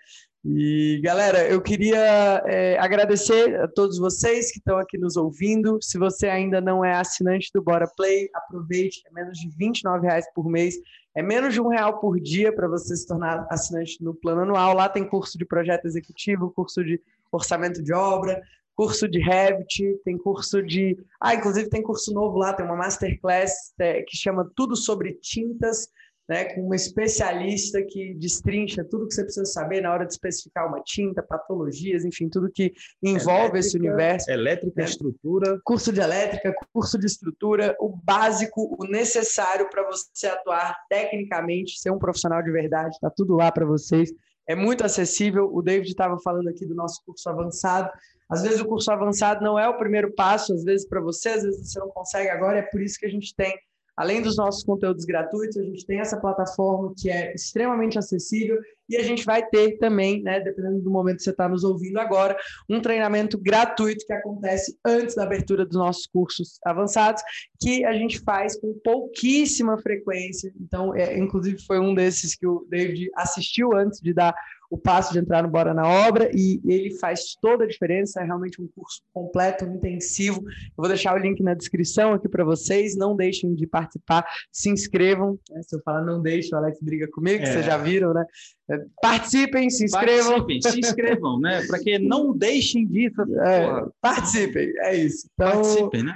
E 0.47 1.01
galera, 1.03 1.47
eu 1.47 1.59
queria 1.59 2.43
é, 2.45 2.77
agradecer 2.77 3.59
a 3.59 3.67
todos 3.67 3.97
vocês 3.97 4.51
que 4.51 4.59
estão 4.59 4.77
aqui 4.77 4.95
nos 4.95 5.17
ouvindo. 5.17 5.79
Se 5.81 5.97
você 5.97 6.27
ainda 6.27 6.61
não 6.61 6.85
é 6.85 6.93
assinante 6.93 7.49
do 7.51 7.63
Bora 7.63 7.87
Play, 7.97 8.29
aproveite, 8.31 9.01
é 9.07 9.11
menos 9.11 9.39
de 9.39 9.47
R$ 9.47 9.71
reais 9.99 10.27
por 10.35 10.47
mês, 10.47 10.75
é 11.15 11.23
menos 11.23 11.51
de 11.51 11.59
um 11.59 11.67
real 11.67 11.99
por 11.99 12.19
dia 12.19 12.53
para 12.53 12.67
você 12.67 12.95
se 12.95 13.07
tornar 13.07 13.47
assinante 13.49 13.97
no 14.03 14.13
plano 14.13 14.41
anual. 14.41 14.75
Lá 14.75 14.87
tem 14.87 15.03
curso 15.03 15.35
de 15.35 15.45
projeto 15.45 15.85
executivo, 15.85 16.51
curso 16.51 16.83
de 16.83 17.01
orçamento 17.31 17.81
de 17.81 17.91
obra, 17.91 18.39
curso 18.75 19.07
de 19.07 19.17
Revit, 19.17 19.99
tem 20.05 20.15
curso 20.15 20.61
de. 20.61 20.95
Ah, 21.19 21.33
inclusive 21.33 21.69
tem 21.69 21.81
curso 21.81 22.13
novo 22.13 22.37
lá, 22.37 22.53
tem 22.53 22.63
uma 22.63 22.75
masterclass 22.75 23.73
é, 23.79 24.03
que 24.03 24.15
chama 24.15 24.47
Tudo 24.55 24.75
sobre 24.75 25.13
Tintas 25.13 25.89
né, 26.27 26.45
com 26.45 26.61
uma 26.61 26.75
especialista 26.75 27.83
que 27.87 28.13
destrincha 28.15 28.83
tudo 28.83 29.07
que 29.07 29.13
você 29.13 29.23
precisa 29.23 29.45
saber 29.45 29.81
na 29.81 29.91
hora 29.91 30.05
de 30.05 30.13
especificar 30.13 30.67
uma 30.67 30.81
tinta, 30.81 31.21
patologias, 31.21 32.03
enfim, 32.03 32.27
tudo 32.29 32.51
que 32.51 32.73
envolve 33.01 33.31
elétrica, 33.31 33.59
esse 33.59 33.77
universo. 33.77 34.31
Elétrica, 34.31 34.81
né? 34.81 34.85
estrutura. 34.85 35.59
Curso 35.63 35.93
de 35.93 36.01
elétrica, 36.01 36.53
curso 36.73 36.97
de 36.97 37.05
estrutura, 37.05 37.75
o 37.79 37.89
básico, 37.89 38.75
o 38.79 38.85
necessário 38.85 39.69
para 39.69 39.85
você 39.85 40.27
atuar 40.27 40.75
tecnicamente, 40.89 41.79
ser 41.79 41.91
um 41.91 41.99
profissional 41.99 42.41
de 42.41 42.51
verdade, 42.51 42.95
está 42.95 43.09
tudo 43.09 43.35
lá 43.35 43.51
para 43.51 43.65
vocês. 43.65 44.11
É 44.47 44.55
muito 44.55 44.83
acessível. 44.83 45.49
O 45.51 45.61
David 45.61 45.89
estava 45.89 46.17
falando 46.19 46.47
aqui 46.47 46.65
do 46.65 46.75
nosso 46.75 47.01
curso 47.05 47.29
avançado. 47.29 47.89
Às 48.29 48.41
vezes 48.41 48.59
o 48.59 48.65
curso 48.65 48.91
avançado 48.91 49.43
não 49.43 49.57
é 49.57 49.67
o 49.69 49.77
primeiro 49.77 50.11
passo, 50.13 50.53
às 50.53 50.63
vezes 50.63 50.87
para 50.87 50.99
você, 50.99 51.29
às 51.29 51.43
vezes 51.43 51.71
você 51.71 51.79
não 51.79 51.89
consegue 51.89 52.29
agora, 52.29 52.57
é 52.57 52.63
por 52.63 52.81
isso 52.81 52.97
que 52.97 53.05
a 53.05 53.09
gente 53.09 53.35
tem 53.35 53.55
Além 53.97 54.21
dos 54.21 54.35
nossos 54.35 54.63
conteúdos 54.63 55.05
gratuitos, 55.05 55.57
a 55.57 55.63
gente 55.63 55.85
tem 55.85 55.99
essa 55.99 56.19
plataforma 56.19 56.93
que 56.97 57.09
é 57.09 57.33
extremamente 57.33 57.97
acessível 57.97 58.59
e 58.87 58.97
a 58.97 59.03
gente 59.03 59.25
vai 59.25 59.43
ter 59.45 59.77
também, 59.77 60.21
né, 60.21 60.39
dependendo 60.39 60.81
do 60.81 60.91
momento 60.91 61.17
que 61.17 61.23
você 61.23 61.31
está 61.31 61.49
nos 61.49 61.63
ouvindo 61.63 61.97
agora, 61.97 62.37
um 62.69 62.79
treinamento 62.79 63.37
gratuito 63.37 64.05
que 64.05 64.13
acontece 64.13 64.77
antes 64.85 65.15
da 65.15 65.23
abertura 65.23 65.65
dos 65.65 65.77
nossos 65.77 66.05
cursos 66.05 66.59
avançados, 66.63 67.23
que 67.59 67.83
a 67.83 67.93
gente 67.93 68.19
faz 68.19 68.59
com 68.59 68.73
pouquíssima 68.83 69.77
frequência. 69.79 70.53
Então, 70.59 70.93
é, 70.93 71.17
inclusive, 71.17 71.57
foi 71.65 71.79
um 71.79 71.95
desses 71.95 72.35
que 72.35 72.45
o 72.45 72.65
David 72.69 73.09
assistiu 73.15 73.75
antes 73.75 73.99
de 73.99 74.13
dar 74.13 74.35
o 74.75 74.77
passo 74.77 75.13
de 75.13 75.19
entrar 75.19 75.41
no 75.41 75.49
Bora 75.49 75.73
na 75.73 75.87
Obra 75.87 76.29
e 76.33 76.59
ele 76.65 76.91
faz 76.99 77.33
toda 77.41 77.63
a 77.63 77.67
diferença, 77.67 78.21
é 78.21 78.25
realmente 78.25 78.61
um 78.61 78.67
curso 78.75 79.01
completo, 79.13 79.63
intensivo. 79.63 80.41
Eu 80.41 80.75
vou 80.75 80.89
deixar 80.89 81.15
o 81.15 81.17
link 81.17 81.41
na 81.41 81.53
descrição 81.53 82.13
aqui 82.13 82.27
para 82.27 82.43
vocês, 82.43 82.97
não 82.97 83.15
deixem 83.15 83.55
de 83.55 83.65
participar, 83.65 84.25
se 84.51 84.69
inscrevam. 84.69 85.39
Né? 85.49 85.61
Se 85.63 85.77
eu 85.77 85.81
falar 85.81 86.03
não 86.03 86.21
deixe, 86.21 86.53
o 86.53 86.57
Alex 86.57 86.77
briga 86.81 87.07
comigo, 87.09 87.43
é. 87.43 87.45
vocês 87.45 87.65
já 87.65 87.77
viram, 87.77 88.13
né? 88.13 88.25
É, 88.69 88.77
participem, 89.01 89.69
se 89.69 89.85
inscrevam. 89.85 90.45
Participem, 90.45 90.61
se 90.61 90.79
inscrevam, 90.79 91.39
né? 91.39 91.65
Para 91.67 91.79
que 91.79 91.97
não 91.97 92.35
deixem 92.35 92.85
de. 92.85 93.05
É, 93.05 93.85
participem, 94.01 94.73
é 94.79 94.95
isso. 94.97 95.29
Então, 95.33 95.51
participem, 95.51 96.03
né? 96.03 96.13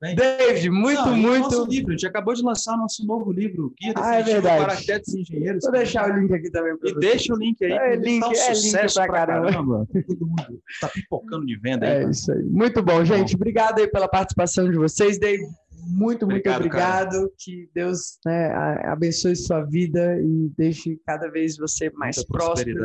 David, 0.00 0.70
muito, 0.70 1.04
não, 1.04 1.16
muito. 1.16 1.42
Nosso 1.42 1.66
livro, 1.66 1.90
a 1.90 1.92
gente 1.92 2.06
acabou 2.06 2.32
de 2.32 2.42
lançar 2.42 2.76
nosso 2.76 3.04
novo 3.06 3.30
livro, 3.30 3.74
Guia 3.78 3.92
ah, 3.96 4.14
é 4.14 4.22
verdade. 4.22 4.64
para 4.64 4.72
arquitetos 4.72 5.12
e 5.12 5.20
engenheiros. 5.20 5.62
Vou 5.62 5.72
deixar 5.72 6.10
o 6.10 6.18
link 6.18 6.32
aqui 6.32 6.50
também. 6.50 6.74
E 6.82 6.94
deixa 6.98 7.34
o 7.34 7.36
link 7.36 7.62
aí. 7.62 7.72
É, 7.72 7.96
link, 7.96 8.20
tá 8.20 8.28
um 8.28 8.32
é 8.32 8.52
link 8.52 8.94
pra 8.94 9.08
caramba. 9.08 9.50
caramba. 9.50 9.88
Todo 10.06 10.26
mundo 10.26 10.62
está 10.70 10.88
pipocando 10.88 11.44
de 11.44 11.56
venda 11.58 11.86
aí. 11.86 12.04
É 12.04 12.10
isso 12.10 12.32
aí. 12.32 12.42
Muito 12.42 12.82
bom, 12.82 13.04
gente. 13.04 13.34
Obrigado 13.34 13.78
aí 13.78 13.86
pela 13.86 14.08
participação 14.08 14.70
de 14.70 14.76
vocês. 14.76 15.18
David, 15.18 15.46
muito, 15.86 16.26
muito 16.26 16.48
obrigado. 16.48 17.14
obrigado. 17.14 17.32
Que 17.38 17.70
Deus 17.74 18.18
né, 18.24 18.52
abençoe 18.84 19.36
sua 19.36 19.62
vida 19.62 20.20
e 20.20 20.50
deixe 20.56 21.00
cada 21.06 21.28
vez 21.28 21.56
você 21.56 21.90
mais 21.90 22.16
Muita 22.16 22.32
próspero, 22.32 22.80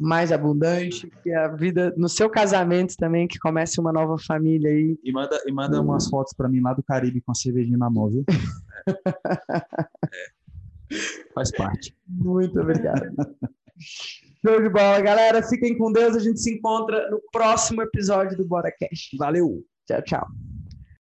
mais 0.00 0.32
abundante. 0.32 1.10
Que 1.22 1.32
a 1.32 1.48
vida, 1.48 1.92
no 1.96 2.08
seu 2.08 2.28
casamento 2.28 2.96
também, 2.96 3.26
que 3.26 3.38
comece 3.38 3.80
uma 3.80 3.92
nova 3.92 4.16
família 4.18 4.70
aí. 4.70 4.98
E 5.02 5.12
manda, 5.12 5.40
e 5.46 5.52
manda 5.52 5.80
umas 5.80 6.08
fotos 6.08 6.32
para 6.32 6.48
mim 6.48 6.60
lá 6.60 6.74
do 6.74 6.82
Caribe 6.82 7.20
com 7.20 7.32
a 7.32 7.34
cervejinha 7.34 7.78
na 7.78 7.90
mão, 7.90 8.08
viu? 8.08 8.24
é. 10.12 10.38
Faz 11.34 11.50
parte. 11.52 11.94
Muito 12.06 12.58
obrigado. 12.60 13.14
Show 14.44 14.62
de 14.62 14.68
bola, 14.68 15.00
galera. 15.00 15.42
Fiquem 15.42 15.76
com 15.76 15.92
Deus. 15.92 16.16
A 16.16 16.20
gente 16.20 16.40
se 16.40 16.54
encontra 16.54 17.10
no 17.10 17.20
próximo 17.32 17.82
episódio 17.82 18.36
do 18.36 18.46
Bora 18.46 18.70
Cash. 18.70 19.10
Valeu. 19.18 19.64
Tchau, 19.86 20.02
tchau. 20.02 20.28